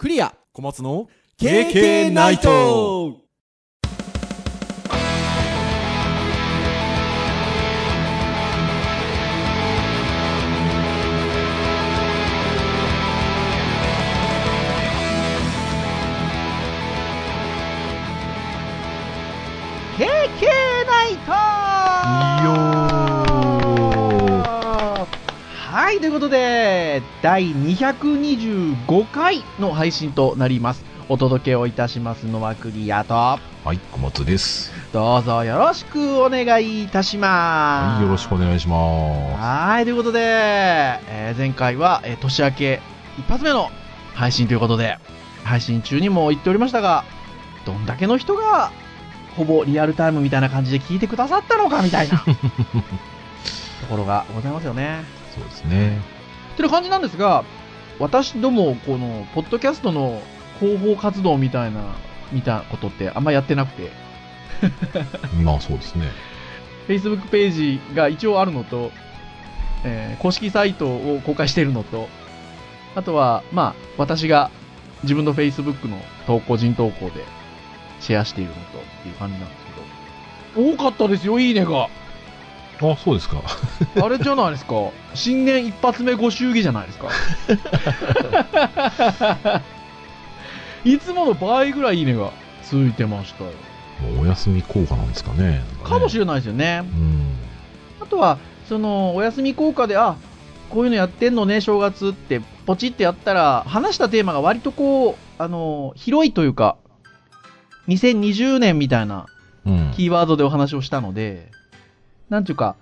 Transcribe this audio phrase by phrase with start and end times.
[0.00, 0.34] クリア。
[0.54, 3.18] 小松の KK ナイト
[26.00, 30.82] ということで、第225回の配信となります。
[31.10, 33.38] お届けをいたしますのはクリアと、は
[33.70, 34.72] い、小松です。
[34.94, 37.96] どうぞよろしくお願いいたします。
[37.96, 42.80] はい、よろしくお願いしまはい、ということで、えー前回は、えー年明け
[43.18, 43.68] 一発目の
[44.14, 44.96] 配信ということで、
[45.44, 47.04] 配信中にも言っておりましたが、
[47.66, 48.72] どんだけの人が、
[49.36, 55.19] ほぼリアルタイムみたいな感じで聞いてくださったのかみたいな ところがございますよね。
[55.50, 55.60] す。
[55.60, 55.98] そうですね。
[56.54, 57.44] ってな感じなんですが、
[57.98, 60.22] 私ども、この、ポッドキャストの
[60.58, 61.94] 広報活動みたいな、
[62.32, 63.90] みたことってあんまやってなくて、
[65.42, 66.06] まあそうですね。
[66.88, 68.90] Facebook ページが一応あるのと、
[69.84, 72.08] えー公式サイトを公開しているのと、
[72.94, 74.50] あとは、まあ、私が
[75.02, 77.24] 自分の Facebook の投稿、人投稿で
[78.00, 79.64] シェアしているのとっていう感じなんです
[80.54, 81.88] けど、多かったですよ、いいねが。
[82.82, 83.42] あ、そうですか。
[84.02, 84.74] あれじゃないですか。
[85.14, 87.08] 新年一発目ご祝儀じゃないですか。
[90.84, 92.30] いつもの倍ぐらいいいねが
[92.62, 93.50] ついてましたよ。
[94.14, 95.62] もうお休み効果なんですかね。
[95.82, 96.82] れかもしれないですよね。
[96.84, 97.36] うん。
[98.00, 100.16] あとは、その、お休み効果で、あ、
[100.70, 106.76] こういうのやってんのね、正月って、ポチってやったら、話したテーマが割とこう、あの、広いというか、
[107.88, 109.26] 2020年みたいな
[109.66, 109.92] うん。
[109.94, 111.50] キーワードでお話をしたので、
[112.30, 112.76] なんていうか、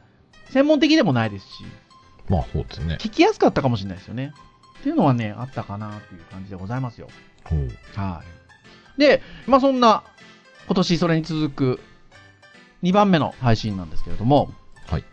[0.51, 1.65] 専門的でもないですし、
[2.29, 2.99] まあそうですね。
[3.01, 4.33] 聞きやすかったかもしれないですよね。
[4.81, 7.09] っていうのはね、あったかなっていう感じでございますよ。
[7.45, 8.23] ほうは
[8.97, 9.01] い。
[9.01, 10.05] で、まあそんな、
[10.67, 11.81] 今年それに続く
[12.83, 14.53] 2番目の配信なんですけれども、
[14.87, 15.05] はい。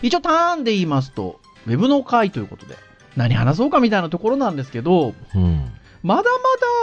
[0.00, 2.76] 一応ターンで言いますと、ウェブの回ということで、
[3.16, 5.72] 何話そうかみたいなところなんですけど、うん。
[6.02, 6.30] まだ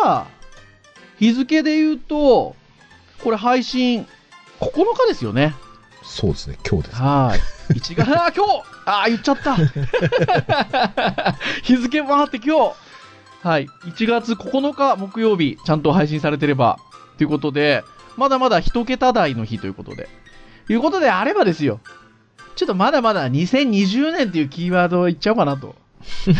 [0.04, 0.28] まだ、
[1.18, 2.56] 日付で言うと、
[3.24, 4.06] これ配信
[4.60, 5.56] 9日ですよね。
[6.10, 6.58] そうですね。
[6.68, 7.02] 今日です。
[7.02, 7.38] は
[7.70, 7.74] い。
[7.74, 9.56] 1月、 あー、今日あー、言っちゃった。
[11.62, 12.74] 日付回って今日。
[13.48, 13.68] はい。
[13.86, 16.80] 1月9日木曜日、ちゃんと配信されてれば。
[17.18, 17.84] ということで、
[18.18, 20.10] まだまだ一桁台の日ということで。
[20.68, 21.80] いうことであればですよ。
[22.56, 25.76] ちょっとまだまだ2020年っていうキーワードを言っちゃおうかなと。
[26.26, 26.34] そう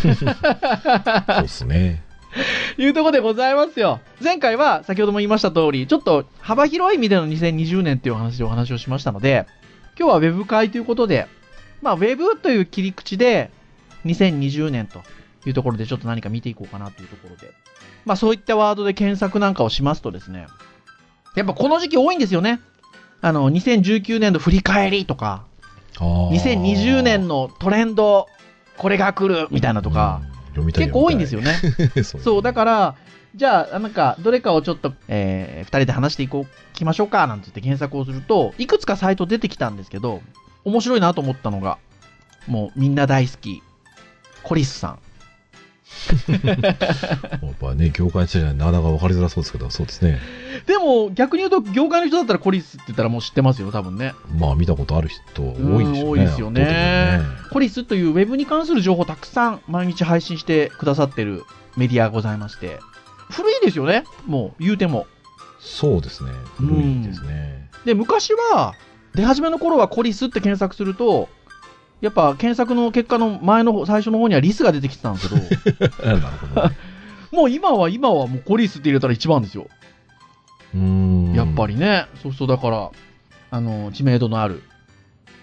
[1.44, 2.04] ですね。
[2.78, 4.00] いうところでございますよ。
[4.22, 9.48] 前回は先ほども言いました通り、ちょっと幅広い意味での2020年っていうお話でお話をしましたので、
[9.98, 11.28] 今日はウェブ会ということで、
[11.82, 13.52] まあ、ウェブという切り口で
[14.06, 15.02] 2020年と
[15.46, 17.52] いうところでちょっと何か見ていこうかなというところで、
[18.06, 20.48] まあそういったワードで検索なんかをしますとですね、
[21.36, 22.60] やっぱこの時期多いんですよね。
[23.22, 25.44] あの、2019年の振り返りとか、
[26.00, 26.32] ああ。
[26.32, 28.28] 2020年のトレンド、
[28.78, 31.60] これが来るみたいなとか、うん、結構多いんですよね。
[31.96, 32.04] ね。
[32.04, 32.96] そうそう、だから、
[33.36, 40.22] じゃあ、なんか、どれかをちょっと、えー、二人で話していこう、きましょうか、なんつって検索をすると、いくつかサイト出てきたんですけど、
[40.66, 41.78] 面白いなと思ったのが、
[42.48, 43.62] もうみんな大好き、
[44.44, 45.00] コリスさん。
[47.42, 50.20] やっぱね、業界の人じゃなかなか分かりづらそうですけど、そうですね。
[50.66, 54.14] でも、逆に言うと、業界の人だったらコリスって言ったらもう知ってますよ、多分ね。
[54.38, 56.04] まあ見たことある人多いでしょうね。
[56.04, 61.44] うん多いですよね圧倒的コリスというウェブに関する情報をたくさん毎日配信してくださってる
[61.78, 62.80] メディアがございまして、
[63.30, 65.08] 古いですよね、もう言うても。
[65.60, 66.32] そうですね。
[66.58, 67.70] 古いですね。
[67.86, 68.74] で、昔は、
[69.16, 71.30] 出始めの頃はコリスって検索すると、
[72.02, 76.72] やっぱ検索の結果の前の方最初の方にはリスが出てきてたんですけど、なるほど。
[77.32, 79.68] もう今は今はもうコリスって入れたら一番ですよ。
[80.74, 81.34] うーん。
[81.34, 82.08] やっぱりね。
[82.22, 82.92] そうそう、だから、
[83.52, 84.64] あの、知名度のある、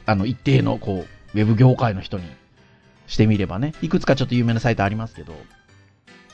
[0.05, 2.25] あの、一定の、こう、ウェブ業界の人に
[3.07, 5.35] してみればね、いくつかちょっと有名なサイトありますけど、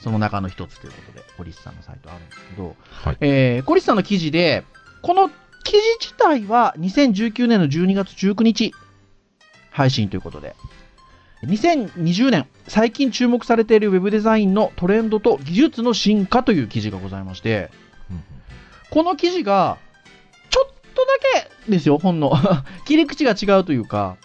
[0.01, 3.17] その中の一つということで、コリスさんのサイトあるんですけど、はい。
[3.21, 4.65] えー、コリスさんの記事で、
[5.03, 5.29] この
[5.65, 8.73] 記事自体は2019年の12月19日
[9.73, 10.55] 配信ということで、
[11.45, 17.71] 2020年、最近注目されているウェブデザインのトレンドと技術の進化という記事がございまして、
[18.11, 18.23] うん
[18.93, 19.79] この記事が、
[20.51, 21.07] ちょっとだ
[21.65, 22.35] けですよ、本の。
[22.85, 24.19] 切り口が違うというか、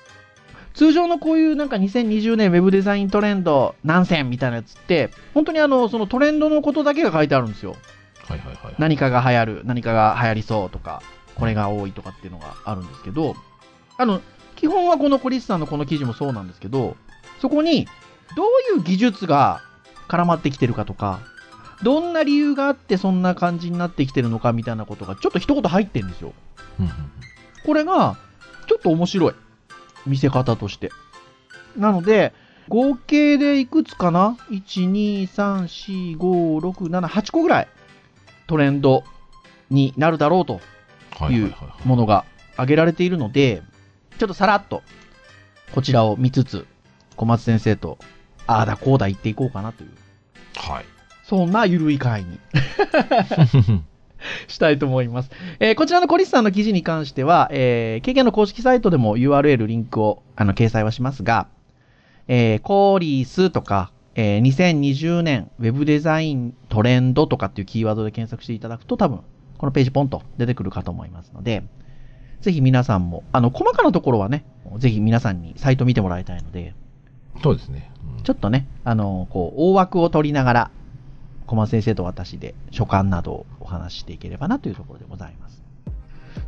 [0.73, 7.77] 通常のこういうなんか2020年ウェブデザイントレンド何選みたいなやつって、本当にあの、そのトレンドのことだけが書いてあるんですよ。
[8.27, 8.75] はいはいはい。
[8.77, 11.01] 何かが流行る、何かが流行りそうとか、
[11.35, 13.37] これが多いとかっていうのがあるんですけど、
[13.97, 14.21] あの、
[14.57, 16.97] 基本はこのコリスさんのこの記事もそうなんですけど、
[17.39, 17.87] そこに、
[18.35, 19.61] どういう技術が
[20.09, 21.21] 絡まってきてるかとか、
[21.83, 26.33] どんな理由があってそんな感じになってきてるのかみたいなことがちょっと一言入ってるんですよ。
[27.65, 28.17] これが、
[28.67, 29.33] ちょっと面白い。
[30.07, 30.91] 見せ方として。
[31.77, 32.33] なので、
[32.67, 37.67] 合計でいくつかな ?1、2、3、4、5、6、7、8個ぐらい
[38.47, 39.03] トレンド
[39.69, 40.59] になるだろうと
[41.19, 41.87] はいはいはいはい。
[41.87, 43.61] ものが挙げられているので、
[44.17, 44.83] ちょっとさらっと
[45.73, 46.65] こちらを見つつ、
[47.15, 47.97] 小松先生と
[48.45, 49.91] ああだこうだ言っていこうかなという、
[50.55, 50.85] はい。
[51.23, 52.39] そんなゆるい会に
[54.47, 55.31] したいと思います。
[55.59, 61.47] えーこちらのコリスさんの記事に関しては、えー、KK の公式サイトでも URL、リンクをあの掲載はしますが、
[62.27, 69.19] えーコリスとか、えー2020年ウェブデザイントレンドとかっていうキーワードで検索していただくと多分、
[69.57, 71.63] このページポンと出てくるかと思いますので、
[72.41, 74.45] ぜひ皆さんも、あの、細かなところはね、
[74.77, 76.73] ぜひ皆さんにサイト見てもらいたいので、
[77.41, 77.91] そうですね。
[78.01, 80.71] うんちょっとね、あの、こう、大枠を取りながら、
[81.45, 85.63] 小松先生と私で所感などをお話ししていければなというところでございます。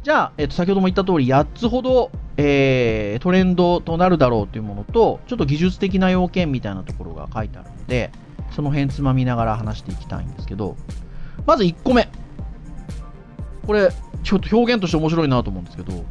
[0.04, 8.12] じゃあ、えっと、先ほども言った通り、8つほど、えー、トレンドとなるだろうというものと、ちょっと技術的な要件みたいなところが書いてあるので、
[8.52, 10.76] その辺つまみながら話していきたいんですけど、
[11.46, 12.10] まず1個目。
[13.70, 13.92] これ、
[14.24, 16.04] ちょっと表現として面白いなと思うんですけど、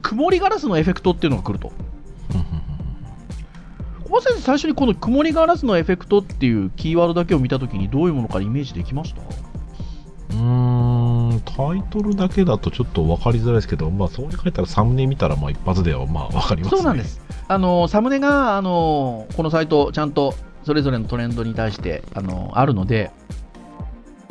[0.00, 1.72] 曇りガラスのエフェクトっていうのが来ると。
[4.04, 9.22] 小松先生、最初にこの曇りガラスのエフェクトっていうキーワードだけを見たときにどういうものかイメージできました？
[9.22, 16.80] うーん、タイトルだけだとちょっと分かりづらいですけど、まあ、そこに書いたらサムネ見たら、まあ、一発ではまあ分かりますね。
[16.80, 17.02] そうなんで。
[17.02, 17.20] す。
[17.48, 23.10] あの、サムネが、あの、このサイト、ちゃんとそれぞれのトレンドに対して、あの、あるので、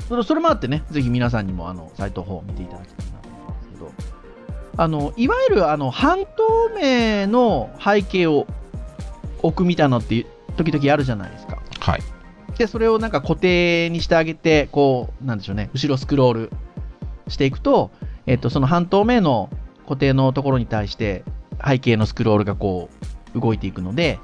[0.10, 3.92] それそれもあってね、ぜひ皆さんにも、あの、サイトの方を見ていただきたいなと思うんですけど、
[4.76, 8.48] あの、いわゆる、あの、半透明の背景を
[9.44, 10.26] 置くみたいなのって、
[10.58, 11.62] 時々あるじゃないですか。
[11.80, 12.02] はい。
[12.58, 16.52] で、それをなんか固定にしてあげて、こう、なんでしょうね、後ろスクロール
[17.28, 17.92] していくと、
[18.26, 19.52] えっと、その半透明の
[19.84, 21.24] 固定のところに対して、
[21.64, 22.90] 背景のスクロールがこ
[23.36, 24.20] う、動いていくので、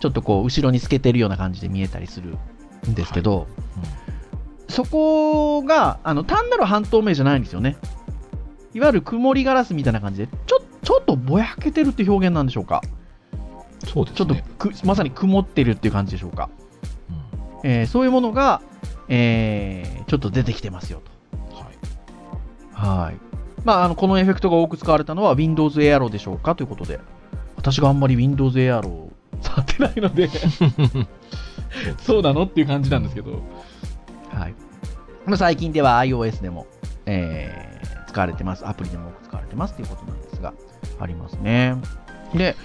[0.00, 2.36] ちょっとこう、後ろに透けてるような感じで見えたりする
[2.88, 3.46] んですけど、
[4.70, 7.76] そこが、あの、単なる半透明じゃないんですよね。
[8.72, 12.82] いわゆる曇りガラスみたいな感じで、ちょ、ちょっとぼやけてるって表現なんでしょうか。
[13.86, 14.36] そうですちょっと
[14.84, 16.50] まさに曇ってるっていう感じでしょうか。
[17.62, 18.60] うんえーそういうものが、
[19.08, 21.00] えーちょっと出てきてますよ
[21.52, 22.74] はい。
[22.74, 22.80] と。
[22.80, 23.16] はい。
[23.64, 26.54] まあ、あの、このエフェクトが多く使われたのは Windows Aero でしょうか？
[26.54, 27.00] ということで、
[27.56, 30.28] 私があんまり Windows Aero を触ってないので、
[31.98, 32.44] そうなの？
[32.44, 33.42] っていう感じなんですけど、
[34.40, 34.54] はい。
[35.26, 36.66] まあ最近では iOS でも、
[37.06, 37.70] えー
[38.10, 38.66] 使われてます。
[38.66, 40.52] アプリでも多く使われてますっていうことなんですが、
[40.98, 41.76] ありますね。
[42.34, 42.56] で、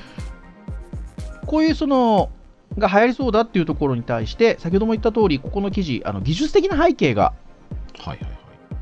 [1.46, 2.32] こういうその、
[2.78, 7.34] が流行りそうだっていうところに対して、先ほども言った通り、ここの記事、あの技術的な背景が。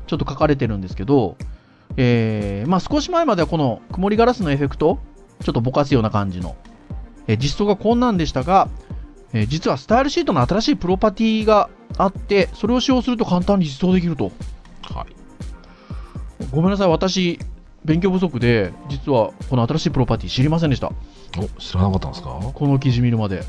[0.06, 1.36] ちょっと書かれてるんですけど、
[1.96, 4.98] えーまあ、少し前まではこの曇りガラスのエフェクト、
[5.42, 6.56] ちょっとぼかすような感じの、
[7.26, 8.68] えー実装がこんなんでしたが、
[9.34, 14.32] えー実はスタイルシートの新しいプロパティがあって、それを使用すると簡単に実装できると。
[14.82, 15.12] はい。
[16.50, 17.38] ごめんなさい、私、
[17.84, 20.90] 勉強不足で、実はこの新しいプロパティ知りませんでした。
[21.36, 22.30] お、知らなかったんですか？
[22.54, 23.42] この記事見るまで。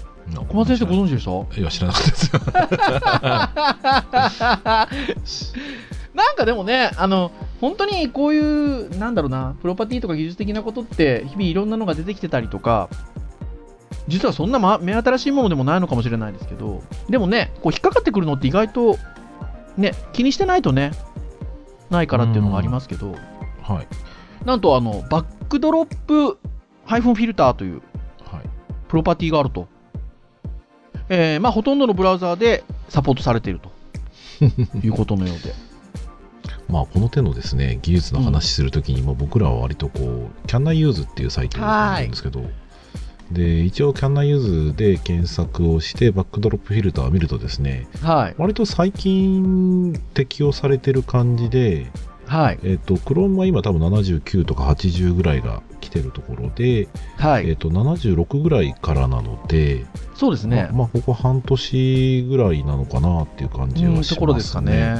[0.49, 1.31] 小松先生ご存知でした？
[1.61, 2.15] いや、知らなかったで
[5.25, 5.61] すよ。
[6.15, 7.31] なんかでもね、あの、
[7.61, 12.89] 本当にこういう、なんだろうな、プロパティとか技術的なことって、日々いろんなのが出てきてたりとか、
[14.07, 18.97] 実はそんな、ま、目新しいものでもないのかもしれないですけど、でもね、こう引っかかってくるのって意外と、
[19.77, 20.91] ね、気にしてないとね、
[21.89, 23.15] ないからっていうのがありますけど、
[23.61, 23.87] はい。
[24.45, 26.37] なんとあの、バックドロップ
[26.85, 27.81] ハイフンフィルターという
[28.23, 28.41] はい。
[28.87, 29.67] プロパティがあると。
[31.09, 33.69] えーまあ、ほとんどのブラウザーでサポートされていると
[34.83, 35.53] いうことのようで。
[36.67, 42.43] まあ、この手のですね、技術の話するときに、まあ僕らは割とこう、Can I Use っていうサイトをんですけど、
[43.31, 48.35] で、一応 Can I Use で検索をして、バックドロップフィルターを見るとですね、はい。
[48.37, 51.91] 割と最近適用されてる感じで、
[52.27, 52.59] はい。
[52.63, 57.49] えっ、と、Chrome は今多分79とか80ぐらいが来てるところで、はい。
[57.49, 60.63] えっ、と、76ぐらいからなので、そうですね。
[60.63, 64.15] まあ、まあここ半年ぐらいなのかなっていう感じうん、はしますね。
[64.15, 64.95] ところですかね。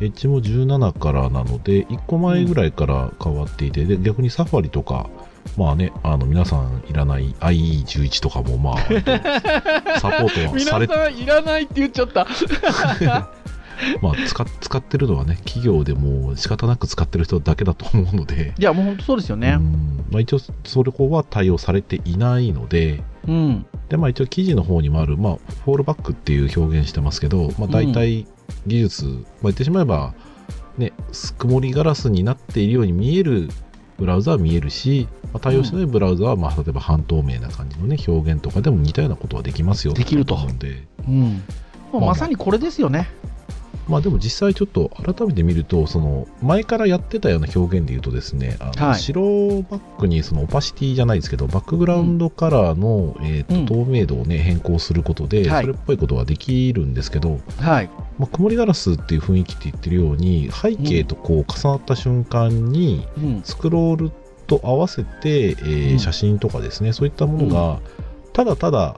[0.00, 5.08] エッジも17からなので、1個前ぐらいから変わっていて、で逆にサファリとか、
[5.56, 12.26] まあね、あの皆さんいらない IE11 とかも、まあ、サポートはされて、んいらないって言っちゃった。
[14.00, 19.62] まあ使っ、使ってるのはね、企業でも仕方なく使ってる人だけだと思うので、いや、もう本当そうですよねう。
[19.62, 23.66] んまあ、一応、それこは対応されていないので、うん。
[23.88, 28.26] で、まあ一応記事の方にもある、まあ、フォールバックっていう表現してますけど、まあ大体
[28.66, 30.14] 技術、まあ、言ってしまえば、
[30.78, 30.92] ね、
[31.38, 33.48] 曇りガラスになっているように見える
[33.98, 40.86] ブラウザは見えるし、まあ、対応しないブラウザは、まあ、例えば半透明な感じのね、表現とかでも似たようなことはできますよできると思うんで。
[41.06, 41.42] うん。
[41.92, 43.08] もうまさにこれですよね。
[43.88, 49.00] まあでも実際ちょっと改めて見ると、その前からやってたような表現で言うとですね、あのはい。
[49.00, 53.66] 白バックにそのオパシティじゃないですけど、バックグラウンドカラーの、えーとうん。
[53.66, 55.62] 透明度をね、変更することで、はい。
[55.62, 57.90] それっぽいことはできるんですけど、はい。
[58.18, 63.40] まあ、曇りガラスっていう雰囲気って言ってるように、背景とこう重なった瞬間に、うん。
[63.44, 64.12] スクロール
[64.46, 65.98] と合わせて、えーうん。
[65.98, 67.80] 写真とかですね、そういったものが、
[68.32, 68.96] ただただ、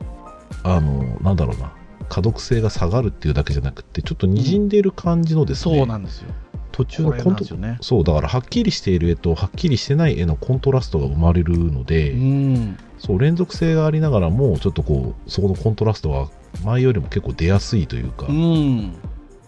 [0.64, 1.73] あの、なんだろうな、
[2.08, 6.30] 可読性が下がるっていうだけじゃなくて、ちょっと滲んでいる感じのですね、そうなんですよ。
[6.72, 7.78] 途中のコントね。
[7.80, 12.78] そう、だからはっきりしている絵とはっきりしてない絵のコントラストが生まれるので、うん。
[12.98, 16.28] そう、連続性がありながらも、ちょっとこう、そこのコントラストが
[16.64, 18.94] 前よりも結構出やすいというか、うん。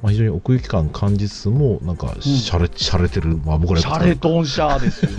[0.03, 5.11] まあ、非常に奥行き感感じつつも、なんか、しゃれ、しゃれてる、まあ僕らシャレトンシャーですよ。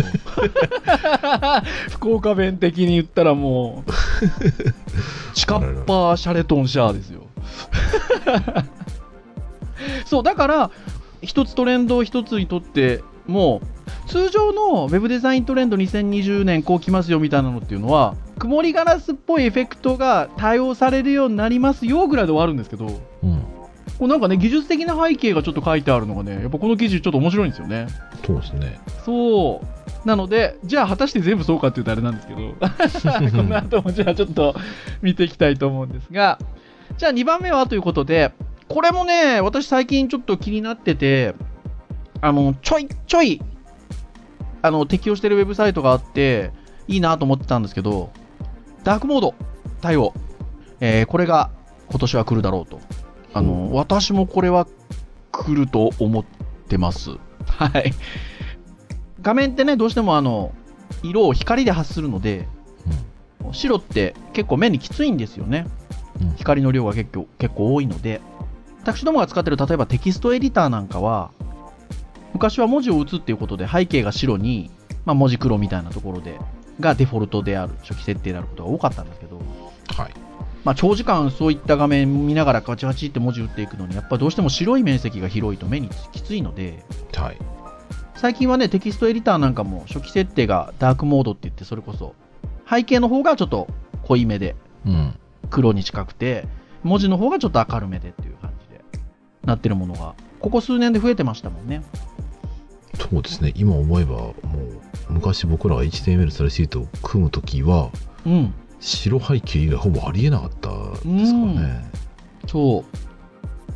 [1.92, 3.92] 福岡弁的に言ったらもう、
[5.34, 7.28] チカッパーシャレトンシャーですよ。
[10.06, 10.72] そう、だから、
[11.22, 13.62] 一つトレンドを一つにとっても、
[14.08, 21.12] 通常のウェブデザイントレンド2020年こう来ますよみたいなのっていうのは、曇りガラスっぽいエフェクトが対応される。
[21.12, 22.54] ようになりますよぐらいで終わる。
[22.54, 23.44] んですけど、こうん。
[24.06, 27.88] うなんかね、技術的な背景がちょっと書いてあるのがね、やっぱこの記事ちょっと面白いんですよね。
[28.26, 28.80] そうですね。
[29.06, 30.08] そう。
[30.08, 32.40] なので、じゃあ果たして全部そうかっていうとあれなんですけど、
[33.32, 34.56] この後もじゃあちょっと
[35.02, 36.40] 見ていきたいと思うんですが、
[36.98, 38.32] じゃあ2番目はということで、
[38.68, 41.36] これもね、私最近ちょっと気になってて、
[42.22, 43.42] あの、ちょいちょい、
[44.62, 46.52] あの、適用してるウェブサイトがあって、
[46.88, 48.12] いいなと思ってたんですけど、
[48.84, 49.36] ダークモード
[49.82, 50.14] 対応。
[50.80, 51.52] えーこれが
[51.90, 52.80] 今年は来るだろうと。
[53.34, 54.68] あの、私もこれは
[55.32, 56.26] 来ると思っ
[56.68, 57.12] てます。
[57.46, 57.94] はい。
[59.22, 60.54] 画面ってね、どうしてもあの、
[61.04, 62.48] 色を光で発するので、
[63.52, 65.66] 白って結構目にきついんですよね。
[66.22, 68.22] うん光の量が結構結構多いので。
[68.84, 71.32] 私どもが使ってる例えばテキストエディターなんかは、
[72.34, 74.72] 昔は文字を打つっていうことで背景が白に、
[75.06, 76.40] まあ、文字黒みたいなところで、
[76.80, 79.40] がデフォルトである、初期設定であることが多かったんですけど、
[79.96, 80.14] はい。
[80.64, 86.84] まあ、長時間そういった画面見ながらカチカチって文字打っていくのに、やっぱりどうしても白い面積が広いと目にきついので、
[87.16, 87.38] はい。
[88.16, 92.14] 最近はね、テキストエディターなんかも初期設定がダークモードって言って、それこそ
[92.70, 93.68] 背景の方がちょっと
[94.04, 95.16] 濃いめでうん。
[95.50, 96.48] 黒に近くて、
[96.84, 98.82] 文字の方がちょっと明るめでっていう感じで
[99.44, 101.84] なってるものが、ここ数年で増えてましたもんね。
[102.96, 103.54] そうですね。
[103.56, 104.34] 今思えば、も
[105.10, 107.92] う、昔僕らが HTML サルシートを組むときは、
[108.26, 108.54] うん。
[108.82, 111.92] 白背景以外ほぼありえなかったですからね。
[112.48, 112.84] そ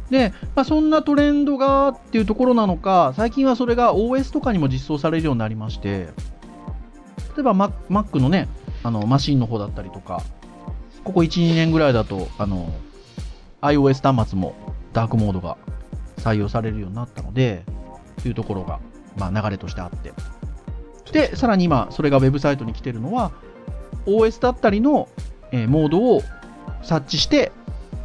[0.09, 0.11] う。
[0.11, 6.09] で、まあ、そんなトレンドがっていうところなのか、最近はそれが OS とかにも実装されるようになりまして、
[7.35, 8.47] 例えば Mac, Mac のね、
[8.83, 10.23] あのマシンの方だったりとか、
[11.03, 12.73] ここ1、2年ぐらいだと、あの、
[13.61, 14.55] iOS 端末も
[14.93, 15.57] ダークモードが
[16.17, 17.63] 採用されるようになったので、
[18.21, 18.79] というところが、
[19.17, 20.13] まあ、流れとしてあって。
[21.11, 23.31] で、さらに今、それがウェブサイトに来てるのは、
[24.05, 25.07] OS だったりの、
[25.51, 26.21] えーモードを
[26.81, 27.51] 察知して、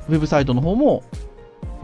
[0.08, 1.02] ウェブサイトの方も、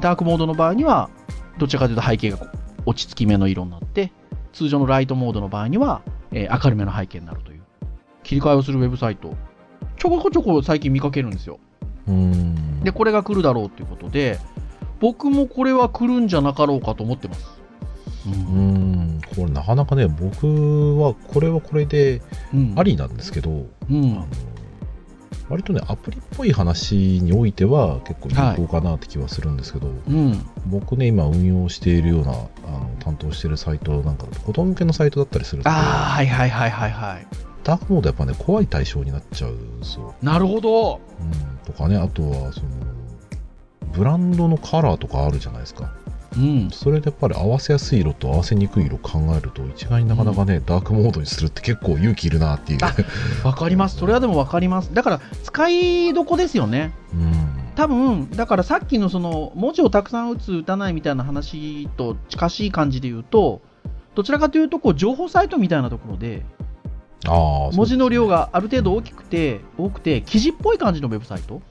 [0.00, 1.10] ダークモードの場合には、
[1.58, 2.38] どちらかというと背景が
[2.84, 4.12] 落ち着き目の色になって、
[4.52, 7.62] 通常のライトモードの場合には、えー明るめの背景になるという、
[8.22, 9.34] 切り替えをするウェブサイト、
[9.98, 11.58] ちょこちょこ最近見かけるんですよ。
[12.82, 14.38] で、これが来るだろうということで、
[15.00, 17.55] 僕もこれは来るんじゃなかろうかと思ってます。
[18.26, 19.20] うん。
[19.34, 24.26] これなかなかね、僕はこれはこれでうんありなんですけど、うあのん。
[25.48, 30.44] 割とね、アプリっぽい話においては結構有効かなって気はするんですけど、うん。
[30.66, 35.76] 僕ね、今運用しているような、あの担当しているサイトなんか子供向けのサイトだったりすると、ああ、
[36.10, 37.26] はいはいはいはいはい。
[37.62, 40.14] ダークモードやっぱね、怖い対象になっちゃうんですよ。
[40.22, 41.00] なるほど。
[41.20, 42.66] うん、とかね、あとは、その、
[43.92, 45.92] ブランドのカラーとかあるじゃないですか。
[46.36, 46.70] うん。
[46.70, 52.78] それでやっぱり合わせやすい色と合わせにくい色を考えると、一概になかなかね、ダークモードにするって結構勇気いるなっていう。
[52.82, 52.94] あ
[53.44, 53.96] わかります。
[53.96, 54.92] それはでもわかります。
[54.92, 56.92] だから、使いどこですよね。
[57.12, 57.72] うん。
[57.74, 63.62] 多分、だからさっきのその、文字をたくさん打つ、打たないみたいな話と近しい感じで言うと、
[64.14, 66.44] どちらかというと、こう、情報サイトみたいなところで、
[67.26, 68.36] ああ、文字の量が。
[68.36, 71.62] がある程度大きくて、多くて、記事っぽい感じのウェブサイト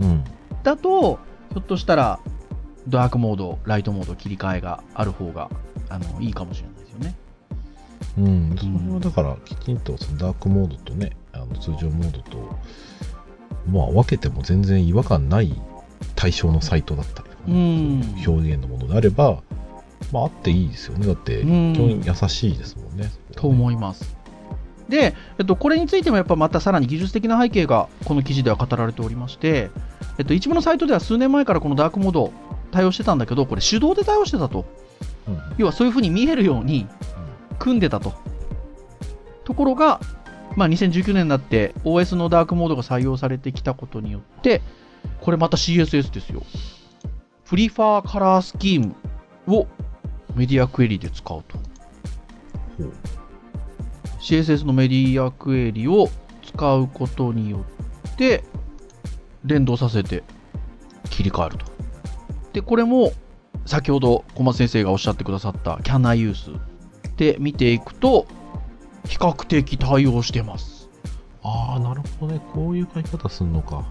[0.00, 0.24] うん。
[0.62, 1.18] だと、
[1.50, 2.20] ひょっとしたら、
[2.88, 5.50] ダークモード、ライトモード切り替えがある方が、
[5.88, 7.14] あの、いいかもしれないですよね。
[8.18, 12.58] うん、それはだから、きちんとそのダークモードとね、あの通常モードと、
[13.70, 15.54] まあ、分けても全然違和感ない
[16.14, 19.42] 対象のサイトだったりとか表現のものであれば、
[20.12, 21.06] まあ、あっていいですよね。
[21.06, 23.10] だって、基本優しいですもんね。
[23.36, 24.16] と思います。
[24.88, 29.70] で、えっと、これについてもやっぱまたさらに技術的な背景がこの記事では語られておりまして、
[30.18, 32.32] えっと、一部のサイトでは数年前からこのダークモード
[32.72, 34.64] 対応してたんだけど、これ手動で対応してたと。
[35.28, 36.88] うん、要はそういうふうに見えるように
[37.60, 38.14] 組んでたと。
[39.44, 40.00] ところが、
[40.56, 44.62] まあ、2019年になって OS のダークモードが採用されてきたことによって、
[45.20, 46.42] これまた CSS ですよ。
[47.44, 48.94] プリファーカラースキーム
[49.46, 49.66] を
[50.34, 51.58] メディアクエリで使うと。
[54.20, 56.08] CSS のメディアクエリを
[56.42, 57.64] 使うことによ
[58.08, 58.44] って
[59.44, 60.22] 連動させて
[61.10, 61.71] 切り替えると。
[62.52, 63.12] で、これも
[63.66, 66.58] 先ほど小松先生がおっしゃってくださった Can I use
[67.16, 68.26] で見ていくと
[69.06, 70.88] 比較的対応してます。
[71.42, 72.40] ああ、なるほどね。
[72.52, 73.84] こういう書き方すんのか。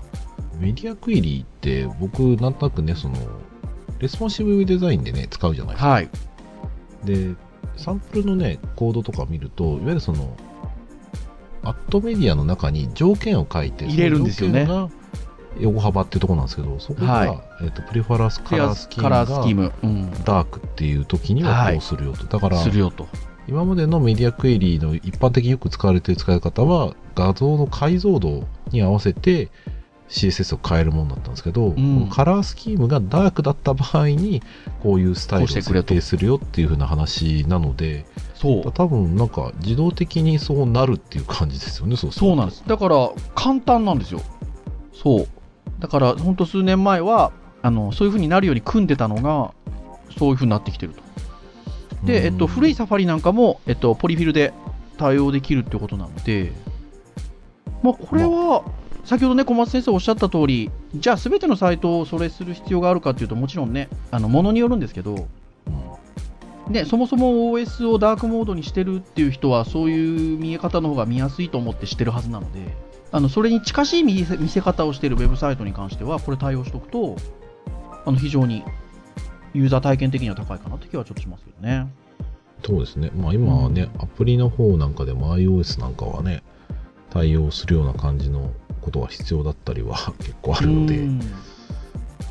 [0.60, 3.16] メディアクエリって僕なんとなくね、その、
[4.00, 5.90] レスポンシブデザインでね、使うじゃないですか。
[5.90, 6.10] はい。
[7.04, 7.36] で、
[7.78, 10.36] サンプルのね、コードとか見ると、いわゆるその、
[11.64, 14.68] アットメディアの中に条件を書いて、入れるんですよね。
[15.60, 19.70] 横幅っていうところなんですけど、そこが、はい、えーと、プリファラスカラースキーム。
[19.70, 22.26] が、うん、ダークっていう時にはこうするよと。
[22.26, 23.08] だから、するよと。
[23.48, 29.50] 今までのメディアクエリの一般的によく使われている使い方は、画像の解像度に合わせて
[30.12, 34.42] CSS を変えるものだったんですけど、うん、カラースキームがダークだった場合に
[34.84, 38.06] こういうスタイルを設定するよっていう風な話なので
[38.36, 38.72] そう。
[38.72, 42.64] 多分なんか自動的にそうなるっていう感じですよねそうそうなんです。
[42.68, 44.22] だから簡単なんですよ。
[44.94, 45.28] そう
[45.82, 49.54] だから本当数年前はあのそういう風になるように組んでたのが
[50.18, 51.04] そういう風になってきてると。
[52.04, 54.54] で、えっと、古いサファリなんかも、えっと、ポリフィルで
[54.98, 56.52] 対応できるってことなので、
[57.84, 58.64] まあ、これは、
[59.04, 65.28] 先ほどね、小松先生おっしゃった通り、じゃあ、すべてのサイトをそれする必要があるかというと、もちろんね、あのものによるんですけど、
[66.70, 72.60] ね、そもそも OS をダークモードにしてるっていう人は、そういう見え方の方が見やすいと思ってしてるはずなので、
[73.12, 77.18] あのそれに近しい見せ方をしているウェブサイトに関しては、これ対応しておくと、
[78.06, 78.64] あの非常に
[79.54, 81.88] ユーザー体験的には高いかなという気はちょっとしますけどね。
[82.66, 83.12] そうですね。
[83.16, 86.44] まあ今はね、うん、アプリの方なんかでも iOS なんかはね、
[87.10, 91.00] 対応するような感じのことが必要だったりは 結構あるので、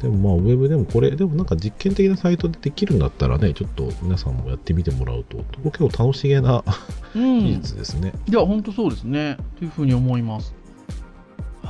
[0.00, 6.64] でもまあウェブでもこれ、でもなんか実験的なサイトでできるんだったらね、ちょっと皆さんもやってみてもらうと、結構楽しげな
[7.14, 8.14] 技術ですね。
[8.26, 9.36] いや、本当そうですね。
[9.58, 10.59] というふうに思います。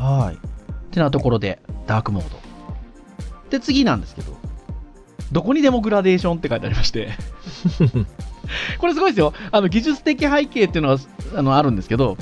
[0.00, 0.34] はい。
[0.34, 0.38] っ
[0.90, 2.40] てなところで、ダークモード。
[3.50, 4.36] で、次なんですけど、
[5.32, 7.10] どこにでもグラデーションって書いてありまして
[8.80, 9.32] これすごいですよ。
[9.52, 10.98] あの技術的背景っていうのは
[11.36, 12.16] あのあるんですけど、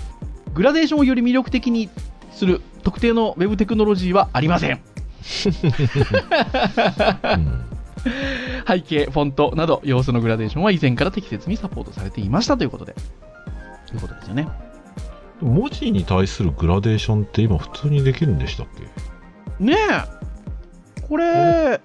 [0.52, 1.88] グラデーションをより魅力的に
[2.32, 4.80] する特定のウェブテクノロジーはありません。
[8.66, 12.94] 背景、フォントなど要素のグラデーションは以前から適切にサポートされていましたということで。
[13.86, 14.48] ということですよね。
[15.40, 19.64] 文字に対するグラデーションって今普通にできるんでしたっけ？
[19.64, 21.02] ねえ。
[21.08, 21.80] これ、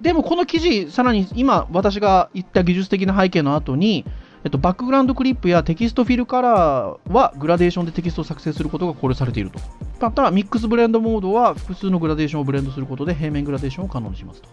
[0.00, 4.04] でもこの記事、さらに今私が言った技術的な背景の後に、
[4.44, 9.58] えっと、バックグラウンドクリップやテキストフィルカラーはグラデーションでテキストを作成することが考慮されていると。
[10.00, 14.48] また、ミックスブレンドモードは複数のグラデーションをブレンドすることで平面グラデーションを可能にしますと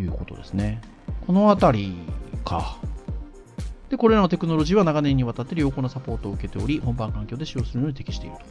[0.00, 0.80] いうことですね。
[1.26, 1.96] このあたり
[2.44, 2.76] か。
[3.90, 8.44] で、これらのテクノロジーは長年にわたって良好なサポートを受けており、本番環境で使用するのに適していると。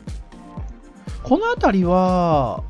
[1.23, 2.63] このあたりは、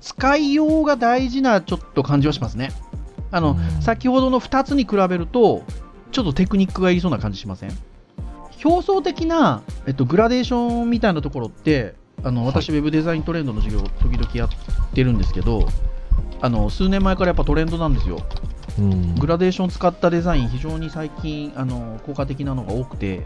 [0.00, 2.70] 使いようが大事なちょっと感じはしますね。
[3.30, 5.64] あの、先ほどの2つに比べると、
[6.12, 7.76] ちょっとテクニックがいりそうな感じしません？
[8.64, 14.48] 表層的な、えっと、グラデーションみたいなところって、あの私、ウェブデザイントレンドの授業、時々やっ
[14.94, 15.68] てるんですけど、
[16.40, 18.18] あの数年前からやっぱトレンドなんですよ。
[19.18, 23.24] グラデーション使ったデザイン、非常に最近あの効果的なのが多くて、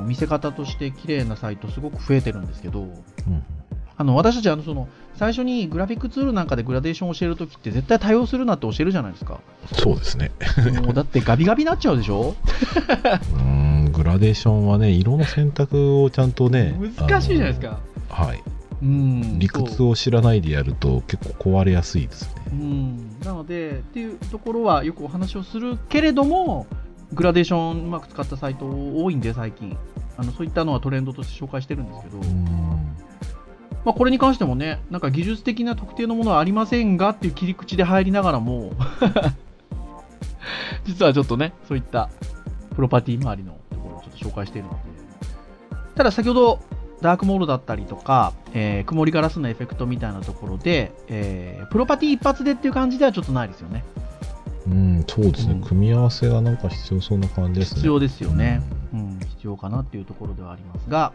[0.00, 2.92] 見せ方として綺麗なサイト、すごく増えてるんですけど、うん、
[3.96, 9.40] あの私たちあのその最初にグラフィックツールなんかでグラデーションを教えるときって絶対対応するなって教えるじゃないですか。
[9.72, 10.30] そうですね。
[10.82, 12.34] もうだってガビガビになっちゃうでしょ？
[13.32, 16.76] うんグラデーションはね色の選択をちゃんとね
[17.08, 17.78] 難しいじゃないですか。
[18.10, 18.42] はい
[18.82, 19.38] うん。
[19.38, 22.42] 理屈を知らないでやると結構壊れやすいですね。
[22.52, 23.20] うん。
[23.20, 26.66] なのでっていうところはよくお話をするけれども
[27.12, 29.76] グラデーションうまく使ったサイト多いんで最近。
[30.18, 32.18] あのそういったのはトレンドとして紹介してるんですけど。
[33.84, 38.72] まあ、これに関してもね、なんか技術的な特定のものはありませんがっていう切り口で入りながらも
[40.84, 42.10] 実はちょっとね、そういった
[42.74, 44.78] プロパティ周りのところをちょっと紹介しているので、
[45.94, 46.58] ただ先ほど
[47.00, 53.84] ダークモードだったりとか、えー、曇りガラスのエフェクトみたいなところで、えー、プロパティ一発でっていう感じではちょっとないですよね。
[54.66, 57.76] うん、そうですね、うん、組み合わせがなんか必要そうな感じですね。
[57.76, 58.62] 必要ですよね。
[58.92, 61.12] うん、うん、必要かなっていうところではありますが、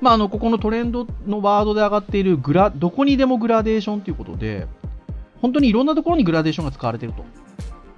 [0.00, 4.66] まあ、あの、ここのトレンドのワードで上がっているグラ、どこにでもグラデーションということで、
[5.40, 7.24] 本当にいろんなところにグラデーションが使われていると。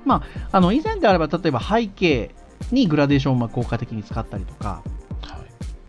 [0.05, 2.35] まあ、あの、以前であれば、例えば背景
[2.73, 4.91] にグラデーションを効果的に使ったりとか、はい、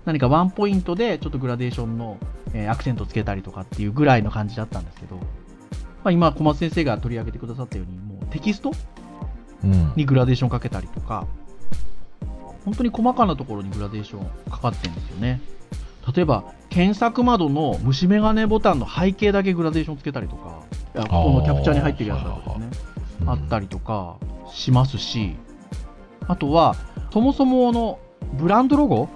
[0.06, 2.18] 何かワンポイントでちょっとグラデーションの、
[2.54, 5.22] えー、アクセントをつけたりとかっていうぐらいの感じだったんですけど、ま
[6.10, 8.72] あ、今、小松先生が取り上げてくださったように、もうテキスト
[9.96, 11.26] にグラデーションかけたりとか、
[12.66, 15.42] 本当に細かなところにグラデーションかかってるんですよね。
[16.16, 20.64] 例えば、検索窓の虫眼鏡ボタンの背景だけグラデーションつけたりとか、
[20.94, 24.18] このキャプチャーに入ってるやつだとですね、あったりとか
[24.52, 25.36] しますし、
[26.28, 26.76] あとは、
[27.12, 28.00] そもそもの
[28.34, 29.08] ブランドロゴ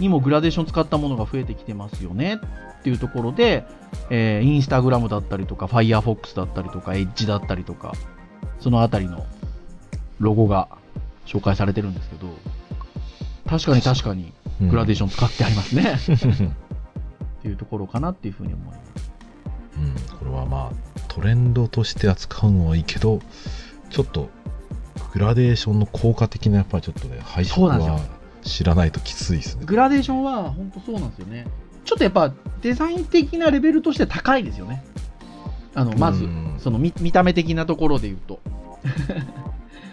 [0.00, 2.40] にもグラデーション使ったものが増えてきてますよね。
[2.80, 3.64] っていうところで、
[4.10, 7.94] えー、インスタグラムだったりとか、ファイアフォックスだったりとか、エッジだったりとか、
[8.60, 9.24] そのあたりの
[10.18, 10.68] ロゴが
[11.26, 12.28] 紹介されてるんですけど、
[13.48, 15.96] 確かに確かにグラデーション使ってありますね。
[17.38, 19.12] っていうところかなっていうふうに思います。
[19.76, 23.20] うん、これはまあトレンドとして扱うのはいいけど、
[23.90, 24.28] ちょっと
[25.12, 28.00] グラデーションの効果的なやっぱりちょっとね、配色は
[28.44, 29.64] 知らないときついですね。
[29.64, 31.46] グラデーションは本当そうなんですよね。
[31.84, 34.84] ちょっとやっぱデザイン的なレベルとして高いですよね。
[35.74, 36.28] あのまず、
[36.58, 38.40] その見見た目的なところで言うと。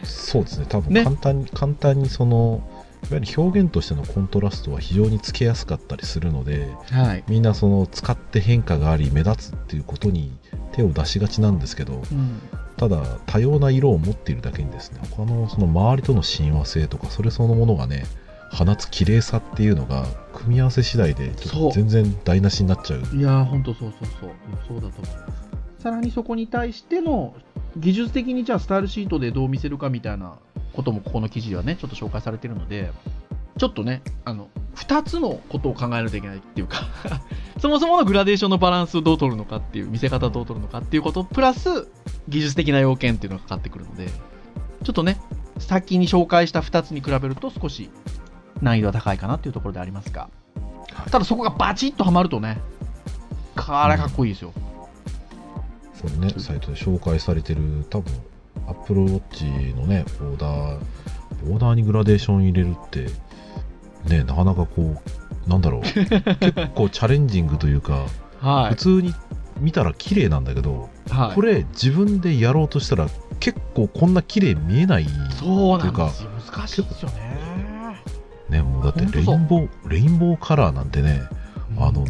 [0.04, 2.64] そうですね、多分簡単に、ね、簡単にその、
[3.10, 10.32] いわゆる表現としてのコントラストは非常につけやすかったりするので、はい、みんなその使って変化があり目立つっていうことに
[10.72, 12.40] 手を出しがちなんですけど、うん、
[12.78, 18.06] ただ多様な色を持っているだけにですね他のその周りとの親和性とかそれそのものがね
[18.52, 21.32] 放つ綺麗さっていうのが組み合わせ次第で
[21.74, 23.16] 全然台無しになっちゃう。
[23.16, 24.32] いや本当そうそうそう
[24.68, 24.82] そう。
[24.82, 25.42] だと思います
[25.82, 27.34] さらにそこに対しての
[27.78, 30.38] 技術的にじゃあスタイルシートでどう見せるかみたいな
[30.74, 32.92] こともここの記事ではね、ちょっと紹介されてるので、
[33.58, 36.90] ちょっとね、あの、2つのことを考えないといけないっていうか
[37.60, 41.88] そもそものグラデーションのバランスをどう取るのかっていう、見せ方どう取るのかっていうこと、プラス、
[42.28, 44.08] 技術的な要件っていうのがかかってくるので、
[44.84, 45.20] ちょっとね、
[45.58, 47.90] 先に紹介した2つに比べると少し
[48.62, 50.30] 難易度は高いかなっていうところでありますが、
[51.10, 52.60] ただそこがバチッとはまるとね、
[53.56, 54.54] これかっこいいですよ。
[56.02, 58.14] これね、サイトで紹介されてる、多分
[58.68, 60.80] アップルウォッチのね、ボーダー、
[61.46, 63.08] ボーダーにグラデーション入れるって、
[64.10, 64.96] ね、なかなかこ
[65.48, 68.06] う、なんだろう、 結構チャレンジングというか、
[68.40, 69.14] はい、普通に
[69.60, 73.08] 見たら綺麗なんだけど、はい、これ自分でやろうとしたら
[73.40, 75.06] 結構こんな綺麗見えない
[75.40, 76.30] そうなんですよ。
[76.52, 77.40] 難しいですよね
[78.52, 81.22] ねもうだってレインボーレインボーカラーなんてね、
[81.78, 82.06] うん、あの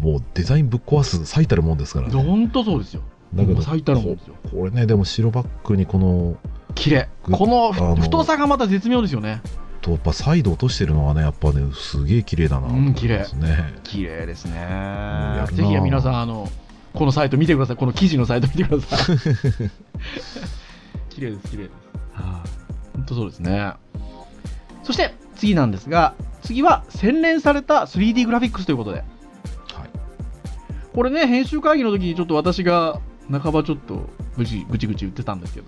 [0.00, 2.22] もうデザインぶっ壊す最たるもんですからね。
[2.22, 3.02] 本当そうですよ。
[3.34, 4.34] だけど最たるもんですよ。
[4.50, 6.36] これねでも白バックにこの
[6.74, 7.08] 綺麗。
[7.22, 9.40] この太さがまた絶妙ですよね。
[9.80, 12.94] とやっぱサイド落としてるのはねやっぱねすげえ綺麗だなと思いま
[13.24, 14.26] すね、うん、綺麗。
[14.26, 15.46] ですね。
[15.52, 16.50] ぜひ皆さんあの
[16.92, 17.76] このサイト見てください。
[17.76, 19.16] この記事のサイト見てください。
[21.10, 21.72] 綺麗です綺麗です。
[22.12, 22.44] はあ
[22.94, 23.72] 本当そうですね。
[24.82, 29.06] そして次なんですが次は洗練された 3D グラフィックスということで、はい、
[30.94, 35.66] これね編集会議の時にちょっと私が半ばちょっとぐちぐちぐち言ってたんですけど。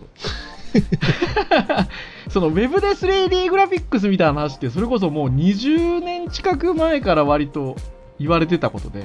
[2.28, 7.74] そのウェブで 3D グラフィックスみたいな話ってそれこそもう20年近く前から割と
[8.18, 9.04] 言われてたことで。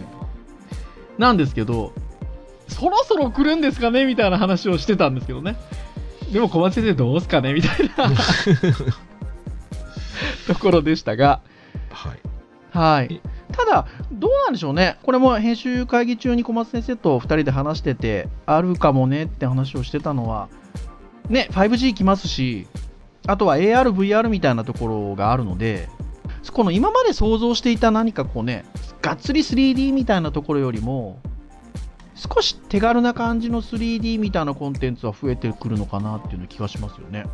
[1.18, 1.94] なんですけど
[2.68, 4.06] そろそろ来るんですかね？
[4.06, 5.56] みたいな話をしてたんですけどね。
[6.32, 7.54] でも小松先生どうすかね？
[7.54, 8.12] みたいな
[10.48, 11.42] ところでしたが。
[11.92, 12.20] はい。
[12.72, 13.22] はい。
[13.52, 20.50] ただ、どうなんでしょうね、これも編集会議中に小松先生と2人で話してて、あるかもねって話をしてたのは、
[21.30, 22.68] ね、5G 来ますし、
[23.28, 25.88] あとは AR、VR みたいなところがあるので、
[26.52, 28.66] この今まで想像していた何かこうね、
[29.02, 31.20] がっつり 3D みたいなところよりも、
[32.16, 37.26] 少し手軽な感じの 3D みたいなコンテンツは増えてくるのかなっていうの気がしますよね。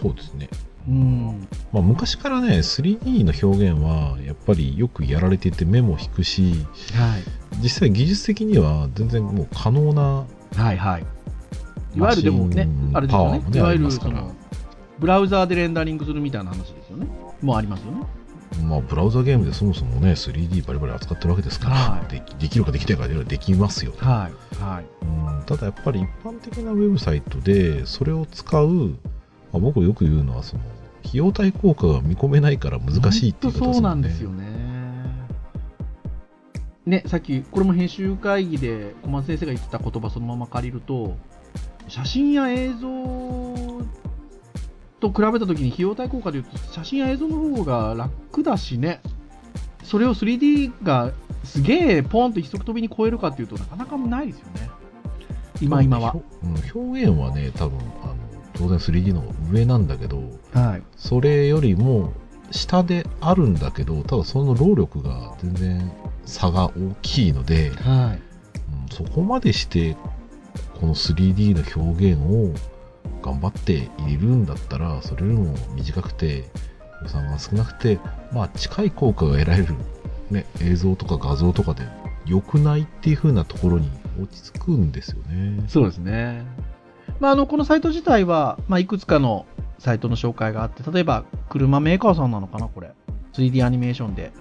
[0.00, 0.48] そうですね。
[0.88, 1.48] うん。
[1.72, 7.22] まあ、昔からね 3D の表現はやっぱりよくやられていて目も引くし、はい、
[7.62, 11.06] 実際技術的には全然もう可能なはいはい。
[11.94, 13.38] いわゆるでもねあれですよね。
[13.38, 14.34] ねいわゆるその
[14.98, 17.06] ブラウザーでレンダリングするみたいな話ですよね。
[17.42, 18.06] もうありますよね。
[18.64, 23.92] まあ、ブラウザゲームでそもそもね 3D バリバリ扱ってるわけですから、はい、でできるかできないかでできますよ。
[23.92, 25.44] ね、はいはい、うん。
[25.46, 28.96] ただやっぱり一般的なウェブサイトでそれを使う、
[29.52, 30.62] まあ、僕よく言うのはその
[31.04, 33.74] 費用対効果が見込めないから難しいっていうことですよね。
[33.74, 34.70] そうなんですよね。
[36.86, 41.16] ね、さっき、これも編集会議で小松先生が言ってた言葉そのまま借りると、
[41.88, 43.80] 写真や映像
[45.00, 49.00] と比べたときに費用対効果でいうと、写真や映像の方が楽だしね、
[49.82, 51.12] それを 3D が
[51.44, 54.70] すげえポンと一足飛びに超えるかっていうとなかなかないですよね。
[55.60, 56.16] 今今は。
[56.74, 58.16] 表現はね、多分あの
[58.60, 60.20] 当然 3D の上なんだけど、
[60.52, 62.12] はい、それよりも
[62.50, 65.92] 下であるんだけど、ただその労力が全然
[66.26, 68.22] 差が大きいので、はい
[68.82, 69.96] うん、そこまでして
[70.78, 72.54] この 3D の表現を
[73.22, 76.44] 頑張っているんだったら、それよりも短くて、
[77.02, 77.98] 予算が少なくて、
[78.30, 79.74] まあ近い効果が得られる、
[80.30, 81.84] ね、映像とか画像とかで
[82.26, 85.64] 良くないっていう風なところに落ち着くんですよね。
[85.66, 86.44] そうですね。
[87.20, 89.46] まあ、あの、このサイト自体は、まあ、いくつかの
[89.78, 92.92] サイトの紹介があって、例えば、車メーカーさんなのかな、これ。
[93.34, 94.32] 3D アニメーションで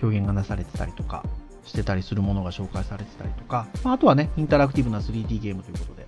[0.00, 1.24] 表現がなされてたりとか、
[1.64, 6.06] してたりするものが紹介されてたりとか、まあ、あとはね、インタラクティブな 3D ゲームということで、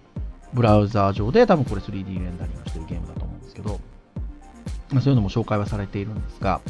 [0.53, 3.81] ブラウザー上で多分これ 3D レンダリングしてるゲームだと思うんですけど、
[4.91, 6.61] まあ、そういうのも紹介はされているんですが、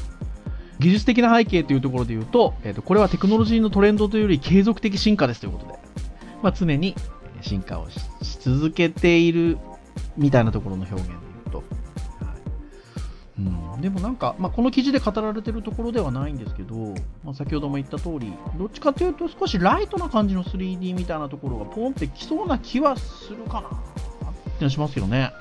[0.78, 5.78] 技術的な背景というところで言うと、えー、とこれはテクノロジーのトレンドというより継続的進化ですということで、
[6.42, 6.94] まあ、常に
[7.42, 8.00] 進化をし
[8.40, 9.58] 続けている
[10.16, 11.64] みたいなところの表現で言うと、は
[13.38, 13.42] い。
[13.74, 16.74] うん、でもなんか、まあ、この記事で語られてるところではないんですけど、
[17.24, 23.72] まあ、先ほども言った通りどっちかというと少しライトな感じの 3D みたいなところがポンってきそうな気はするかなっ
[24.58, 25.32] てのしますよね。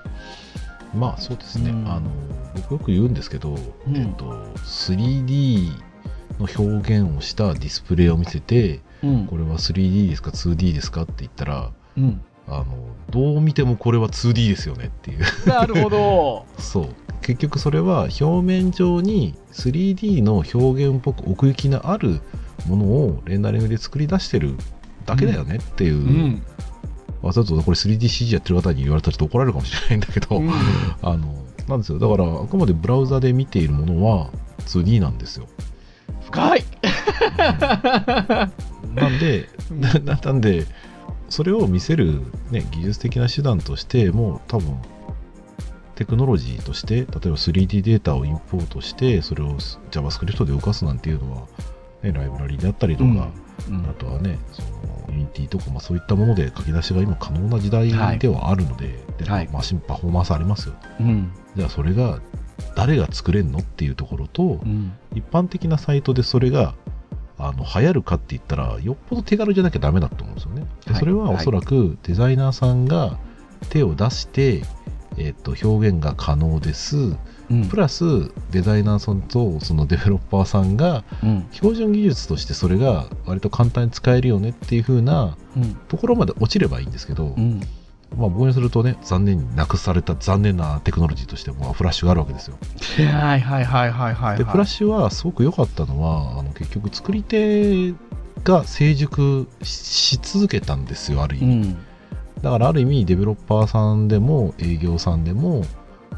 [0.94, 2.10] まあそうですね、うん、あの
[2.56, 3.56] 僕よく言うんですけど、
[3.88, 4.26] うん、えっと、
[4.58, 5.72] 3D
[6.40, 12.66] の表現をしたディスプレイを見せて、うん、これは 3D ですか 2D ですかって言ったら、うん、あの
[13.10, 15.20] どう見てもこれは 2D ですよねっていう。
[15.48, 16.46] なるほど。
[16.60, 16.88] そう。
[17.22, 22.22] 結局それは表面上に 3D の表現っぽく奥行きのある
[22.68, 24.56] ものをレンダリングで作り出してる
[25.06, 26.42] だけだよねっていう、うん、
[27.22, 30.52] わざとこれ 3DCG やってる方に言われたらちょっと怒られるかもしれないんだけど、うん、
[31.02, 32.00] あのなんですよ。
[32.00, 34.30] だからあくまでブラウザで見ているものは
[34.60, 35.48] 2D なんですよ。
[36.24, 36.64] 深い。
[38.96, 40.66] なんでな なんで
[41.30, 44.80] それを見せる、ね、技術的な手段としてもう多分
[45.96, 49.56] テクノロジーとして例えば 3D データをインポートしてそれを
[49.92, 51.48] JavaScript で動かすなんていうのは、
[52.04, 53.32] ね、ライブラリであったりとか、
[53.68, 54.70] うん、あとはねその
[55.08, 62.22] Unity とか、まあ、そういったもので書き出しが今可能な時代ではあるのではい、ではい、マシンパフォーマンスありますよ、うん、じゃあそれが
[62.76, 66.76] 誰が作れるのっていうところと、うん、一般的なサイトでそれが
[67.40, 70.66] あの流行るかって言ったらよっぽど手軽じゃなきゃダメだと思うんですよね。
[70.86, 73.18] でそれはおそらくデザイナーさんが
[73.70, 74.64] 手を出して、
[75.18, 77.16] えー、と表現が可能です、
[77.50, 81.04] うん、プラスデザイナーさんとそのデベロッパーさんが、
[81.52, 85.38] 標準技術としてそれが割と簡単に使えるよねっていう風な
[85.88, 87.62] ところまで落ちればいいんですけど、うん
[88.16, 92.58] まあ、僕にするとね残念になくされた残念なテクノロジーとしてもフラッシュがあるわけですよ。
[93.12, 97.94] はいはいはいはいはい、でフラッシュはすごく良かったのはあの結局作り手
[98.44, 101.78] が成熟し続けたんですよある意味、うん、
[102.42, 105.64] だからある意味デベロッパーさんでも営業さんでも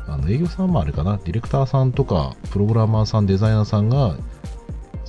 [0.08, 4.16] あの営業さんもあれかなディレクターさんとかプログラマーさんデザイナーさんが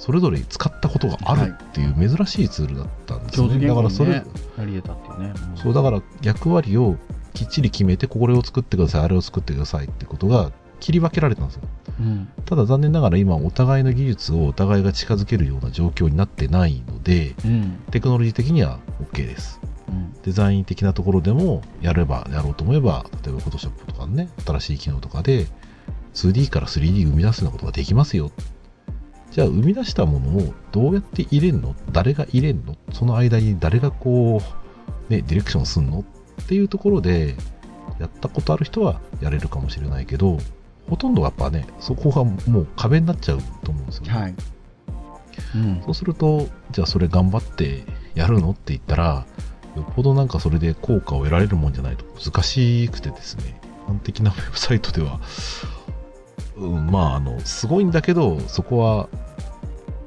[0.00, 3.48] それぞれ使ったことがあるっていう珍しいツールだったんですね。
[3.48, 4.24] はい、だからそれ、や
[4.64, 5.34] り得たっていうね。
[5.56, 6.96] そうだから役割を
[7.34, 11.62] きっちり決めてこれを作ってくださいあれを作ってくださいってことが切り分けられたんですよ、
[12.00, 18.80] うん、ただ残念ながら今お互いの技術をお互いが近づけるような状況になってないので、うん、テクノロジー的には
[19.12, 25.46] OK です、うん、デザイン的なところでもやればやろうと思えば例えば Photoshop とかね新しい機能とかで
[26.14, 28.32] 2D から 3D 生み出すようなことができますよ
[29.30, 31.74] じゃあ生み出したものをどうやって入れんの？
[31.92, 32.76] 誰が入れんの？
[32.92, 34.42] その間に誰がこ
[35.08, 36.00] う、ね、ディレクションすんの？
[36.00, 37.36] っていうところで
[37.98, 40.38] やったことある人はやれるかもしれないけど
[40.88, 44.34] ほとんどやっぱねそこがもう壁になっちゃうと思うんですよね、はい。
[45.54, 48.50] うん、そうするとじゃあそれ頑張ってやるの？
[48.50, 49.26] って言ったら
[49.76, 52.04] よっぽどなんかそれで効果を得られるもんじゃないと。
[52.18, 53.60] 難しくてですね。
[53.86, 55.20] 一般的なウェブサイトでは
[56.60, 59.08] うん、まあ、あの、すごいんだけど、そこは、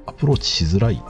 [0.06, 1.02] アプローチしづらい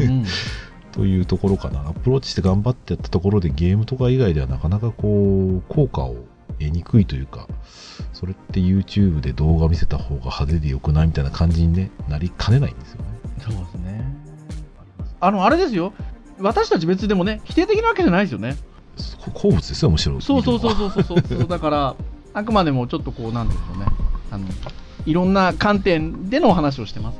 [0.00, 0.24] うん、
[0.92, 1.80] というところかな。
[1.88, 6.16] アプローチして頑張ってやったところで、ゲームとか以外ではなかなかこう、効果を
[6.58, 7.48] 得にくいというか、
[8.12, 13.04] それって YouTube で動画見せた方が派手でよくないみたいな感じに、ね、なりかねないんですよね。
[13.38, 14.04] そうですね。
[15.20, 15.92] あの、あれですよ。
[16.40, 18.56] 私たち別でもね、否定的なわけじゃないですよね。
[19.34, 20.20] 好物ですよ、むしろ。
[20.20, 21.48] そうそうそうそうそうそう。
[21.48, 21.96] だから、
[22.34, 23.86] あくまでもちょっとこう、なんでしょうね。
[24.64, 24.72] あの
[25.06, 27.18] いろんな観点でのお話をしてます。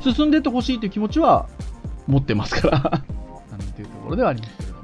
[0.00, 1.48] けど進んでってほしいという気持ちは
[2.06, 2.80] 持ってますから。
[3.50, 4.82] なんていうところではありますけれども。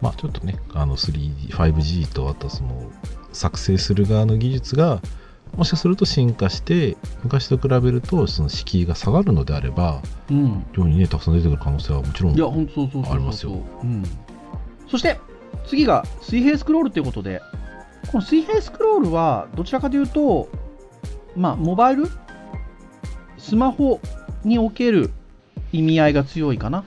[0.00, 2.90] まあちょっとね、あの 3D、5G とあとその
[3.32, 5.00] 作成する側の技術が
[5.56, 13.52] もしかすると進化して昔と比べるとその敷居が下がるのであれば、うん、量にねたくさん出てくる可能性はもちろんいや本当そうそうそうありますよ。
[13.82, 14.02] うん、
[14.88, 15.20] そして
[15.66, 17.42] 次が水平スクロールということで
[18.10, 20.48] この水平スクロールはどちらかというと
[21.36, 22.08] まあモバイル？
[23.38, 24.00] スマホ
[24.44, 25.10] における
[25.72, 26.84] 意味合いが強いかな。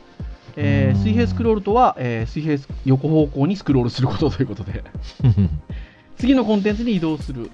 [0.57, 4.83] えー、水平スクロールとは、えー、水平横方向にスクロールすることということで。
[6.17, 7.51] 次のコンテンツに移動する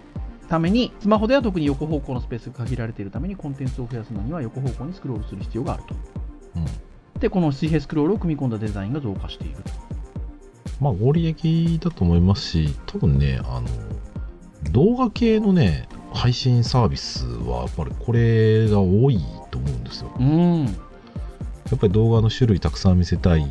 [0.48, 5.96] ためにスマホでは特に横方向のスペースが限られているためにコンテンツを増やすのには横方向にスクロールする必要があると、
[6.58, 9.72] うん、でこの水平スクロールを組み込んだデザインが増加していると。
[10.80, 13.68] まあ合理的だと思いますし多分ねあの
[14.72, 19.20] 動画系のね配信サービスはやっぱりこれが多い
[19.50, 20.12] と思うんですよ。
[20.20, 20.72] うん、や
[21.76, 23.46] っぱり動画の種類たくさん見せたい。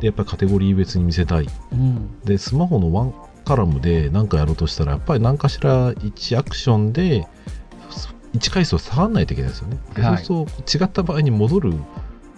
[0.00, 1.46] で、やっぱりカテゴリー別に見せたい。
[1.72, 7.26] うん、で、スマホのワンカラムで何かやろうとしたら、やっぱり何かしら1アクションで
[8.34, 9.78] 1回数を下がらないといけないですよね。
[9.94, 11.74] はい、そうすると違った場合に戻る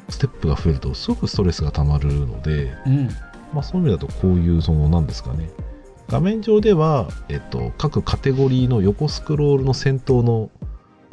[0.09, 3.09] ステップが増えるとすごくストレスがたまるので、うん、
[3.53, 5.49] まあ、そういう意味だとこういうその何ですかね
[6.09, 10.51] 画面上では、えっと、各カテゴリーの横スクロールの先頭の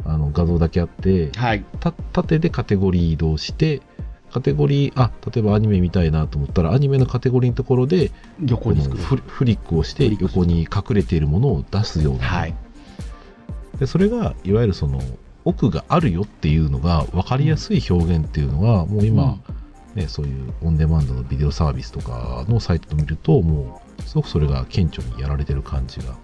[0.03, 1.63] あの画像だけあって、はい、
[2.11, 3.83] 縦でカテゴリー移動して
[4.31, 8.09] カテゴリーあ例えばアニメ見たいなと思ったらアニメのカテゴリーのところで
[8.43, 12.55] 横にフリックをして横に隠れているものを出すような、はい、
[13.79, 14.99] でそれがいわゆるその
[15.45, 19.41] 奥があるよっていうのが分かりやすい表現っていうのが、もう今、うん。
[19.95, 26.15] ね、そういうオンデマンドのビデオサービスとかのサイトを見るともうすごくそれが顕著にやられてる感じが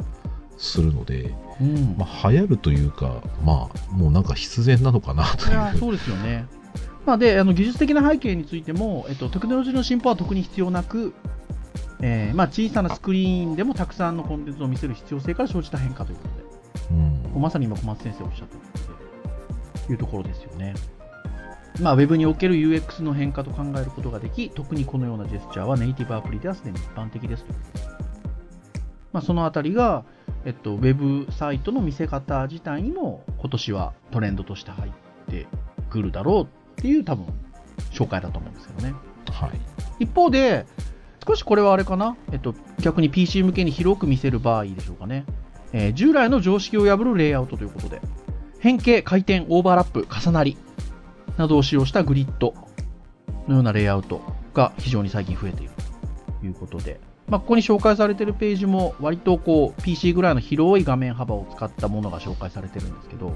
[0.57, 5.77] するので、うん、まあ、流行るというか、まあ、もうなんか必然なのかなという。
[5.79, 6.45] そうですよね、
[7.05, 11.13] まあ、であの技術的な背景についても、えっと、テクノロジーの進歩は特に必要なく、
[12.01, 16.95] えーまあ、小さなスクリーンでもたくさんのコンテンツを見せる必要性から生じた変化ということで、
[17.35, 20.73] うん、まさに今小松先生おっしゃったというところですよね。
[21.81, 27.53] まあ、Web における UX の変化と考えることができ、特にこのようなジェスチャーはネイティブアプリではすでに一般的ですと。
[29.13, 30.03] まあ、そのあたりが、
[30.45, 34.91] えっと、Web サイトの見せ方自体にも今年はトレンドとして入っ
[35.29, 35.47] て
[35.89, 37.25] くるだろうっていう多分
[37.91, 38.93] 紹介だと思うんですけどね。
[39.31, 39.51] はい、
[39.99, 40.65] 一方で、
[41.27, 45.25] 少しこれはあれかな、えっと、逆に PC 向けに広く見せる場合でしょうかね。
[45.73, 48.01] えー、従来の常識を破るレイアウトということで、
[48.59, 50.57] 変形、回転、オーバーラップ、重なり、
[51.37, 52.53] などを使用したグリッド
[53.47, 54.21] のようなレイアウト
[54.53, 55.71] が非常に最近増えている。
[56.39, 63.33] ということで、まあ、ここに紹介されているページも割とこう PC ぐらいの広い画面幅を使ったものが紹介されてるんですけど、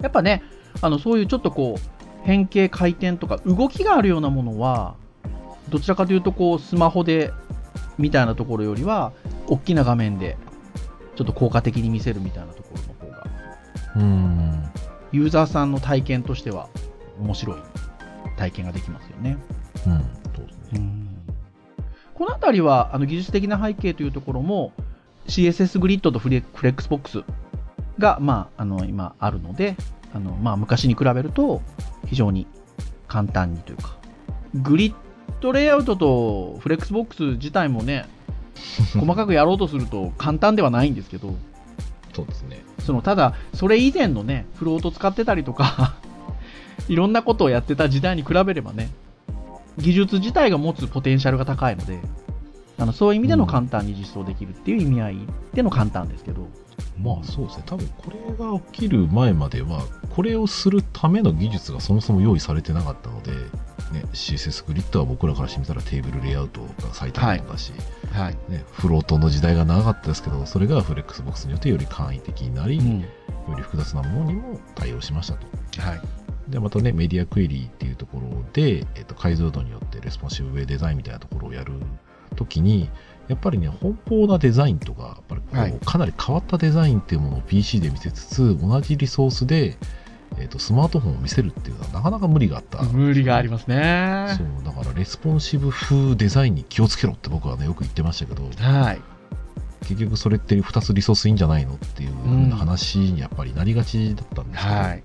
[0.00, 0.42] やっぱね、
[0.80, 1.80] あのそういうちょっとこう
[2.24, 4.96] 変形回転とか動きがあるようなものは、
[5.68, 7.32] どちらかというとこうスマホで
[7.98, 9.12] みたいなところよりは、
[9.46, 10.36] 大きな画面で
[11.16, 13.30] ちょっと効果的に見せるみたいなところの方が、
[13.96, 14.70] うん。
[15.12, 16.68] ユーザーさんの体験としては
[17.20, 17.56] 面白い
[18.36, 19.36] 体験ができますよね。
[19.86, 19.98] うん、
[20.34, 21.04] そうですね。
[22.14, 24.72] この辺りはあの技術的な背景というところも
[25.26, 27.24] CSS グリッドとフレックスボックス
[27.98, 29.76] が、まあ、あの今あるので
[30.12, 31.62] あの、まあ、昔に比べると
[32.06, 32.46] 非常に
[33.08, 33.96] 簡単にというか
[34.54, 34.94] グリッ
[35.40, 38.06] ドレイアウトとフレックスボックス自体もね
[38.94, 41.34] 細かくやろうとすると簡単ではないんですけど
[42.14, 45.96] そうですねそのただそれ以前のねフロート使ってたりとか
[46.88, 48.90] いろんなことをやってた時代に比べればね、
[49.78, 52.00] 技術自体が持つポテンシャルが高いので、
[52.78, 55.16] あのそういう意味での簡単に実装できるっていう意味合い
[55.52, 56.48] での簡単ですけど。
[56.98, 59.82] まあそうですね、多分これが起きる前までは、
[60.14, 63.32] これをするための技術がそもそも用意されてなかったので、
[63.92, 67.72] ね、CSS グリッドは僕らからしてみたらテーブルレイアウトが最短だし、
[68.12, 73.06] はい、ね、フロートの時代が長かったですけど、それがフレックスボックスによってより簡易的になり、うん、よ
[73.56, 75.46] り複雑なものにも対応しましたと。
[75.80, 81.74] はいで、またね、メディアクエリーっていうところで、えっと、解像度によってレスポンシブウェブデザインみたいなところをやる
[82.36, 82.90] ときに、
[83.28, 89.78] やっぱりね、奔放なデザインとか、やっぱりこう、はい、かなり変わったデザインっていうものを PC で見せつつ、同じリソースで、
[90.36, 92.82] えーと、スマートフォンを見せるっていうのはなかなか無理があった。
[92.82, 94.26] 無理がありますね。
[94.36, 99.00] そう、だからレスポンシブウェブデザインに気をつけろって僕はね、よく言ってましたけど、はい。
[99.86, 105.02] 結局それって2つリソースいいんじゃないのっていう話にやっぱりなりがちだったんですけど、はい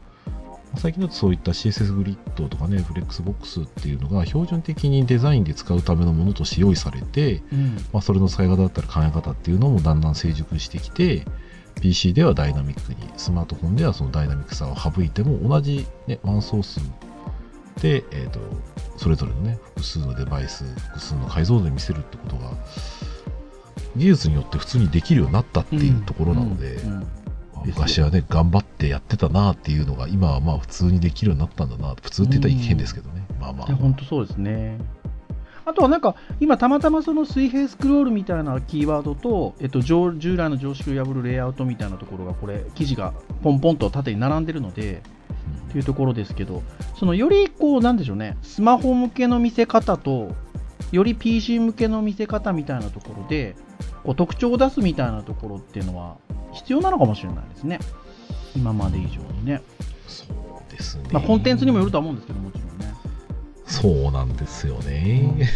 [0.77, 11.25] 最近だとそういった CSS グリッドとかね、フレックスボックスっていうのが標準的にデザインで使うためのものとして用意されて、うん、まあ、それの使い方だったり考え方っていうのもだんだん成熟してきて、
[11.81, 16.79] PC ではダイナミックに、スマートフォンではそのダイナミックさを省いても同じ、ね、ワンソース
[17.81, 18.39] で、えーと、
[18.97, 22.51] それぞれのね複数のデバイス複数の解像度で見せるってことが
[23.95, 26.91] 技術によって普通にできるようになったっていうところなので、うん。
[26.91, 27.01] うん。
[27.01, 27.18] うん
[27.65, 33.75] 昔はね頑張ってやってたなっていうのが今はまあ普通にできるようになったんだな普通って言ったら変ですけどね、まあまあ。
[33.75, 34.77] 本当そうですね。
[35.65, 45.03] あとはなんか今たまたまその水平スクロールみたいなキーワードと、えっと、従来の常識を破るレイアウトみたいなところがこれ記事がポンポンと縦に並んでるので、
[45.69, 46.63] っていうところですけど
[46.97, 50.35] そのよりこうなんでしょうねスマホ向けの見せ方と
[50.91, 53.55] より PC 向けの見せ方みたいなところで
[54.03, 56.17] こう特徴を出すみたいなところっていうのは
[56.53, 57.79] 必要なのかもしれないですね。
[58.55, 59.61] 今まで以上にね。
[60.07, 61.09] そうですね。
[61.11, 62.93] まあコンテンツにもよるとは思うんですけどもちろんね。
[63.69, 65.47] そうなんですよね、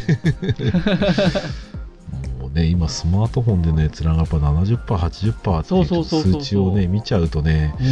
[2.40, 7.86] もうね今スマートフォンでね閲覧がやっぱ 70%80% っていう数値をね見ちゃうとね、うん、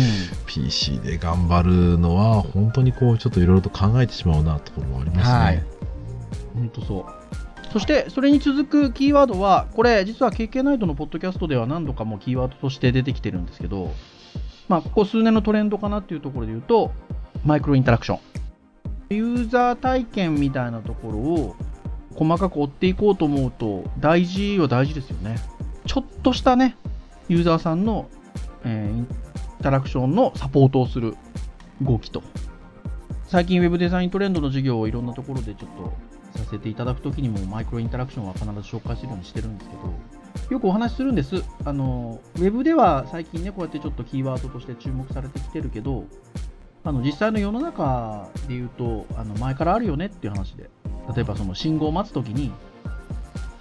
[0.46, 5.64] PC で頑張るのは本当にこうちょっといろいろと考えてしまうなところはありますね、はい、
[6.54, 7.21] 本当そう
[7.72, 13.92] そしてそれに続くキーワードはこれ実は KK ナイトのポッドキャストでは何度かもキーワードとして出てきてるんですけど
[14.68, 16.92] まあここ数年のトレンドかなっていうところで言うと
[17.46, 18.20] マイクロインタラクション
[19.10, 21.56] ユーザー体験みたいなところを
[22.16, 25.38] 細かく追っていこうと思うと大事は大事ですよね。
[25.86, 26.78] ちょっとしたね、
[27.28, 28.10] ユーザーさんの、
[28.64, 29.08] えー、イン
[29.62, 31.16] タラクションのサポートをする
[31.82, 32.22] 動きと。
[33.28, 35.94] 最近 Web デザイントレンドの授業をいろんなところでちょっと
[36.32, 39.82] させていただくときにもマイクロインタラクションは必ず紹介するようにしてるんですけど、
[40.50, 41.44] よくお話しするんです。
[41.66, 46.06] あの、Web では最近ね、こうやってちょっとキーワードとして注目されてきてるけど、
[46.84, 50.68] あの実際の世の中で言うとあの前からあるよねっていう話で
[51.16, 52.52] 例えばその信号を待つ時に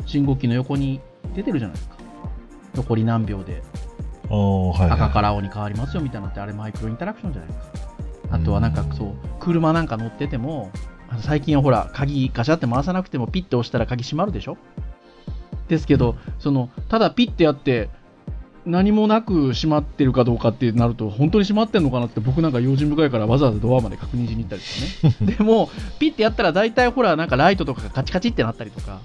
[0.06, 1.02] 信号機の横に
[1.34, 1.96] 出てるじゃないですか。
[2.74, 3.62] 残り何秒で
[4.30, 7.90] 赤から青に変わりますよみたいなってあれマイクロインタラクションじゃないですか。
[8.30, 10.70] あとはなんかそう車なんか乗ってても
[11.18, 14.56] 最近はほら鍵ガシャって回さなくてもピッて押したら鍵閉まるでしょ？
[15.68, 17.90] ですけどそのただピッてやって
[18.66, 25.32] 何もなく閉まってるかどうかってなると本当に閉まってんのかなって僕なんか用心深いからわざわざドアまで確認しに行ったりとかね。
[25.38, 29.00] でもピッてやったら大体ほらなんかライトとかがカチカチってなったりとか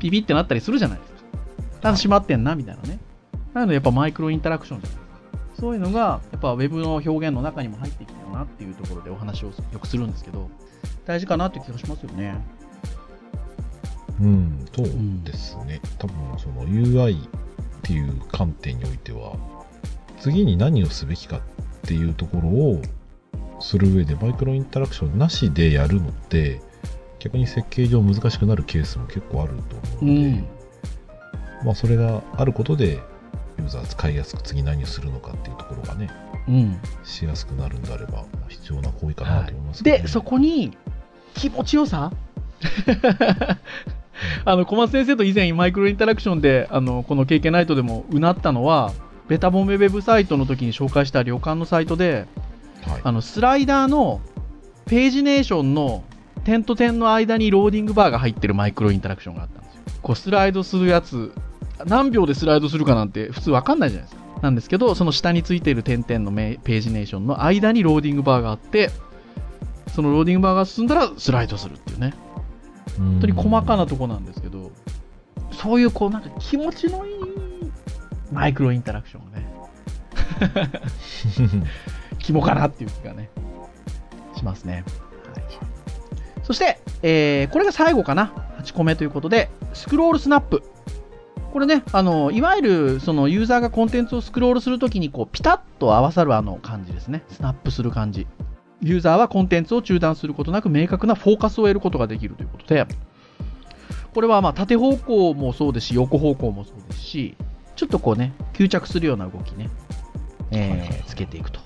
[0.00, 1.18] ピピってなったりするじゃないですか。
[1.80, 2.98] ただ閉まってんなみたいなね。
[3.54, 4.98] なのでやっぱマイクロインタラクションじゃない
[5.58, 10.50] そういうのがやっぱ Web の表現の中にも入ってきたなっていうところでお話をよくするんですけど
[11.06, 12.36] 大事かなって気がしますよね。
[14.20, 14.86] うんそう
[15.24, 17.28] ですね、うん、多分その UI っ
[17.82, 19.36] ていう観点においては
[20.20, 21.40] 次に何をすべきかっ
[21.82, 22.82] ていうところを
[23.60, 26.62] する上でマイクロインタラクションなしでやるのって
[27.18, 30.46] 逆に設計上難しくなるケースも結構あると思うので、うん、
[31.64, 33.00] まあ、それがあることで
[33.58, 36.10] ユーザー使いやすく次何をするのかっていうところがね、
[36.48, 39.90] うん、しやすくなるんであれば必要な行為かなと思います、ね。
[39.90, 40.76] はい、でそこに
[41.34, 42.12] 気持ちよさ？
[44.44, 48.92] あの小松先生と以前マイクロインタラクションであのこの経験ナイトでもうなったのは
[49.28, 52.26] ベタボメウェブサイトの時に紹介した旅館のサイトで、
[52.86, 54.20] はい、あのスライダーの
[54.86, 56.04] ページネーションの
[56.44, 59.82] 点と点の間にローディングバーが入ってるマイクロインタラクションがあったんですよ。
[60.00, 61.32] こうスライドするやつ
[61.84, 64.26] 何秒でスライドするかなんて普通わかんないじゃないですか。
[64.42, 68.90] なんですけど、その下についている点々のページネーションの間にローディングバーがあって、
[69.94, 72.14] そのローディングバーが進んだらスライドするっていうね。
[72.98, 74.72] 本当に細かなとこなんですけど、
[75.52, 77.14] そういうこうなんか気持ちのいい
[78.32, 79.46] マイクロインタラクションをね、
[82.18, 83.30] 肝かなっていう気がね、
[84.36, 84.84] しますね。
[85.34, 85.44] はい、
[86.42, 88.32] そして、えー、これが最後かな。
[88.62, 90.62] 8個目ということで、スクロールスナップ。
[91.56, 97.24] これね、あの、いわゆる、そのユーザーがコンテンツをスクロールするときに、こう、ピタッと合わさるあの感じですね。
[97.30, 98.26] スナップする感じ。
[98.82, 102.86] ユーザーはコンテンツを中断することなく明確なフォーカスを得ることができるということで、
[104.12, 107.38] これはまあ縦方向もそうですし、横方向もそうですし、
[107.74, 109.70] ちょっとこうね、吸着するような動きね、
[110.50, 111.60] えー、つけていくと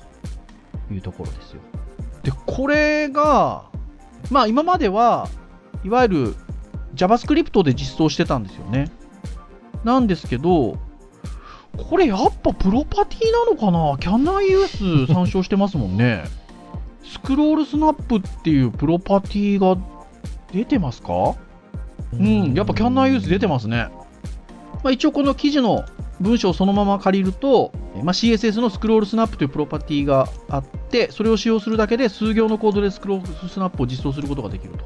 [0.93, 1.63] いうところですよ。
[2.23, 3.65] で、これが、
[4.31, 5.27] まあ今までは、
[5.83, 6.37] いわゆる
[6.95, 8.89] JavaScript で実装してたんですよね。
[9.85, 10.79] なんですけど、
[11.77, 13.97] これやっぱプロパティなのかな？
[13.99, 16.25] キャンナー US 参照してますもんね。
[17.05, 19.77] スクロールスナップっていうプロパティが
[20.53, 21.35] 出てますか？
[22.13, 23.89] うん、やっぱキャンナーユース出てますね。
[24.83, 25.85] まあ、一応この記事の
[26.21, 27.73] 文章をそのまま借りると、
[28.03, 34.85] まあ、CSS のスクロールスナップというプロパティがあって、それを使用するだけで数行のコードでスクロールスナップを実装することができると。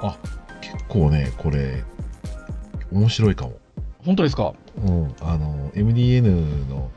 [0.00, 0.16] あ、
[0.60, 1.84] 結構ね、これ、
[2.92, 3.52] 面白いかも。
[4.04, 4.54] 本当ですか？
[4.78, 6.90] うん、あの、MDN の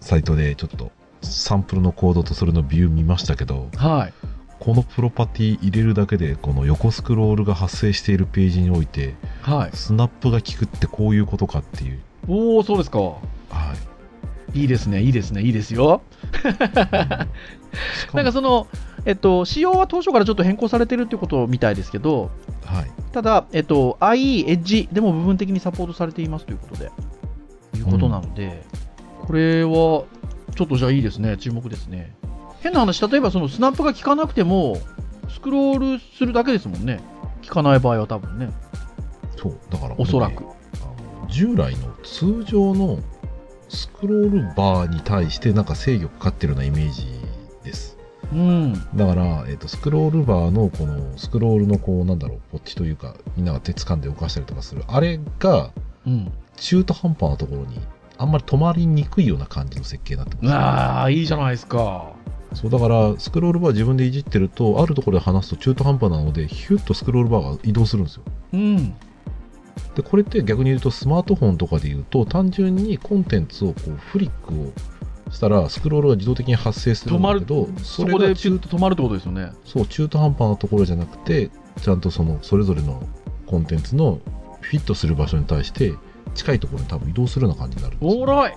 [0.00, 0.90] サイトでちょっと
[1.22, 4.12] サンプルのコードとそれのビュー見ましたけど、はい。
[4.58, 9.76] このプロパティ入れるだけでこの横スクロールが発生しているページにおいてはい。
[9.76, 12.98] スナップが効くってこういうことかっていう、おお、そうですか。
[13.00, 13.16] は
[14.54, 16.00] いいいですね、いいですね、いいですよ。
[18.14, 18.68] なんかその、
[19.06, 22.30] えっと、仕様は当初からちょっと変更されてるってことみたいですけど、
[22.64, 26.90] はい、ただ、えっと、IE、Edge でも部分的にサポートされていますということで、
[27.76, 28.64] いうことなので、
[29.24, 32.16] これは、ちょっとじゃあいいですね、注目ですね。
[32.60, 34.76] 変な話、例えばそのスナップが効かなくても、
[35.28, 37.00] スクロールするだけですもんね。
[37.46, 38.50] 効かない場合は多分ね、
[39.36, 40.44] そうだから、おそらく。
[41.28, 42.98] 従来の通常の
[43.68, 47.15] スクロールバーに対してなんか制御かかってるようなイメージ
[48.32, 48.72] うん。
[48.94, 55.70] だから、えっとスクロールバーのこのスクロールのこうなんだろうポッチというかみんなが手掴んで動かしたりとかするあれが
[56.06, 56.32] うん。
[56.56, 57.78] 中途半端なところに
[58.18, 62.12] あんまり止まりにくいような感じの設計になってます、ああ、いいじゃないですか。
[62.54, 68.22] そうだからスクロールバー自分でいじってるとあるところで離すと中途半端なのでヒュッとスクロールバーが移動するんですよ
[68.54, 68.94] うん。
[69.94, 74.72] でこれって逆に言うとスマートフォンとかで言うと単純にコンテンツをこうフリックを
[75.30, 79.52] したらスクロールが自動的に発生する止まるんだけどそこで止まるってことですよね。
[79.64, 81.50] そう中途半端なところじゃなくて
[81.82, 83.02] ちゃんとそのそれぞれの
[83.46, 84.20] コンテンツの
[84.60, 85.94] フィットする場所に対して
[86.34, 88.22] 近いところに多分移動するような感じになるんですよ。
[88.22, 88.52] おもろい。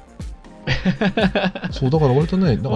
[1.71, 2.69] そうだから割とねなんか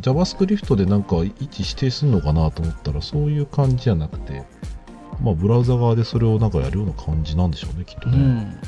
[0.00, 4.42] JavaScript でなんか位置指定するのかなと思ったらそういう感じじゃなくて
[5.22, 8.58] まあブラウザ側でそれをなんかやるような感じなんでしょうねきっとね、うん、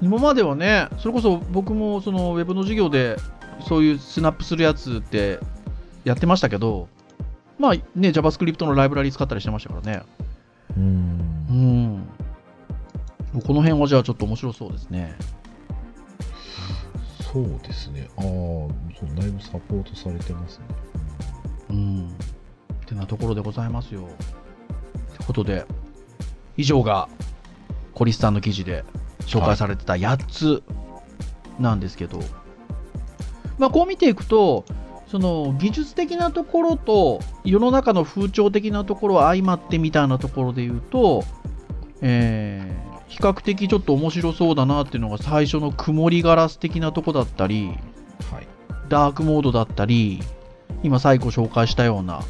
[0.00, 3.16] 今まではね、それこそ僕もそのウェブの授業で
[3.60, 5.40] そういうスナップするやつって
[6.04, 6.88] やってましたけど、
[7.58, 10.02] まあね、JavaScript のライブラリ使ったりしてましたからね。
[10.76, 12.08] うーうんん。
[13.44, 15.14] この辺はじゃあちょっと面白そうですね。
[17.32, 20.64] そうですねああそうだいぶサポートされてますね
[21.68, 22.08] うん。
[22.08, 22.14] っ
[22.86, 24.00] てなところでございますよ。
[24.00, 25.66] ということで、
[26.56, 27.08] 以上が
[27.94, 28.84] コリスさんの記事で
[29.20, 30.62] 紹介されてた8つ
[31.58, 32.20] なんですけど、
[33.58, 34.64] まあこう見ていくと、
[35.06, 41.22] その技術的なところと世の中の風潮的なところは相まってみたいなところで言うと、
[42.02, 47.68] えー比較的ちょっと面白そうだなっていうのが最初の曇りガラス的なとこだったり、
[48.30, 48.46] はい。
[48.88, 50.20] ダークモードだったり、
[50.82, 52.22] 今最後紹介したような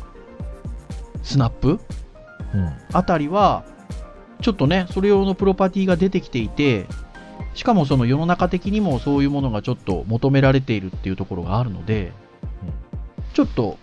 [1.23, 1.81] スナップ
[2.55, 2.73] うん。
[2.93, 3.65] あたりは、
[4.43, 6.87] ちょっとね、それ用のプロパティが出てきていて、
[7.57, 12.13] しかもその世の中的にもそういうものがちょっと求められているっていうところがあるので、
[13.33, 13.79] ちょっと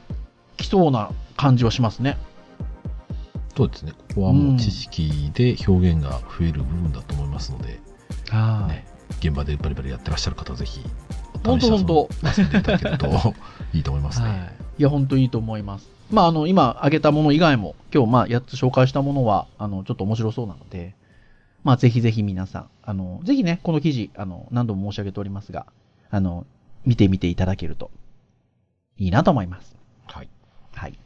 [0.58, 2.18] 来そうな感じはしますね。
[3.58, 7.80] そうですねここはもう知識で表現が増える部分だと思いますので、
[8.30, 8.86] はね
[9.20, 10.82] 現場でバリバリやってらっしゃる方はぜひ
[11.44, 12.10] 本当本当
[12.42, 13.08] 遊んでいただけると
[13.74, 14.38] いいと思いますね、はい。
[14.80, 15.90] いや、本当いいと思います。
[16.12, 20.96] まあ、あの、今挙げたもの以外も、今日、まあ、8つ紹介したものは、あの、ちょっと面白そうなので、
[21.64, 25.66] まあ、ぜひぜひ皆さん、あの、ぜひね、この記事、あの、何度も申し上げておりますが、
[26.10, 26.46] あの、
[26.86, 27.90] 見てみていただけると、
[28.98, 29.76] いいなと思います。
[30.08, 30.30] はい
[30.74, 31.00] はい。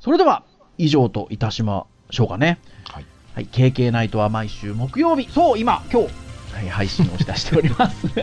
[0.00, 0.44] それでは、
[0.78, 2.58] 以上といたしましょうかね。
[2.88, 3.46] はいはい。
[3.46, 6.08] KK ナイトは毎週木曜日、そう、今、今日、
[6.54, 8.06] はい、配信をし出しております。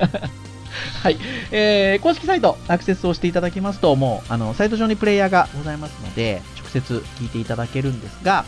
[1.04, 1.18] はい。
[1.52, 8.44] えー、公式サイト、アクセスをしていただきますと、もう、あの、サイト上にプレイヤーがございますので、直接聞いていただけるんですが、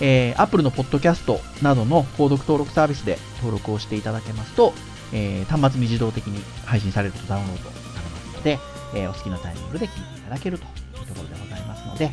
[0.00, 4.72] えー、Apple のポッドキャストなどの購読登録サービスで登録をしていただけますと、
[5.12, 8.58] えー、端末に自動的に配信されるとダウンロードされますので、
[8.94, 10.68] えー、お好きなタイミングで聞いていただけるとい
[11.02, 12.10] うところでございますので、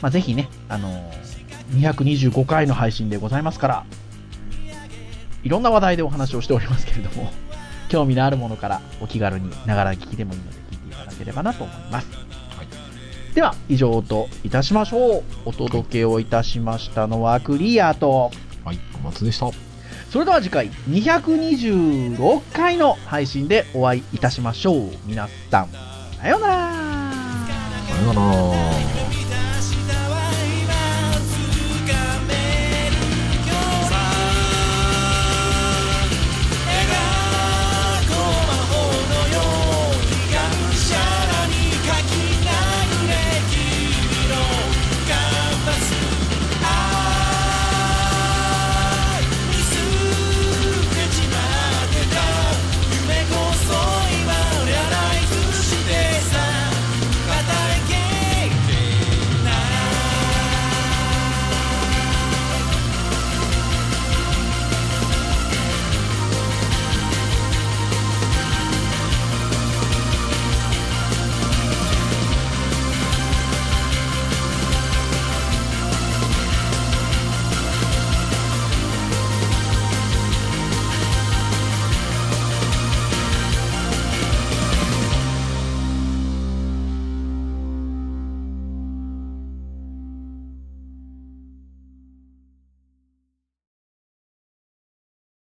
[0.00, 3.84] まあ、ぜひね、あのー、225回の配信でございますから、
[5.42, 7.32] いろんな話題でお話をしておりますけれども、
[7.88, 12.29] 興味のあるものからお気軽にながら聞きでもいいので聞いていただければなと思います。
[13.34, 15.22] では、以上といたしましょう。
[15.44, 18.30] お届けをいたしましたのはクリアと、
[18.64, 19.50] はい、小松でした
[20.10, 24.90] それでは次回226回の配信でお会いいたしましょう。
[25.06, 25.68] 皆さん、
[26.20, 26.72] さようなら。
[27.88, 28.69] さよなら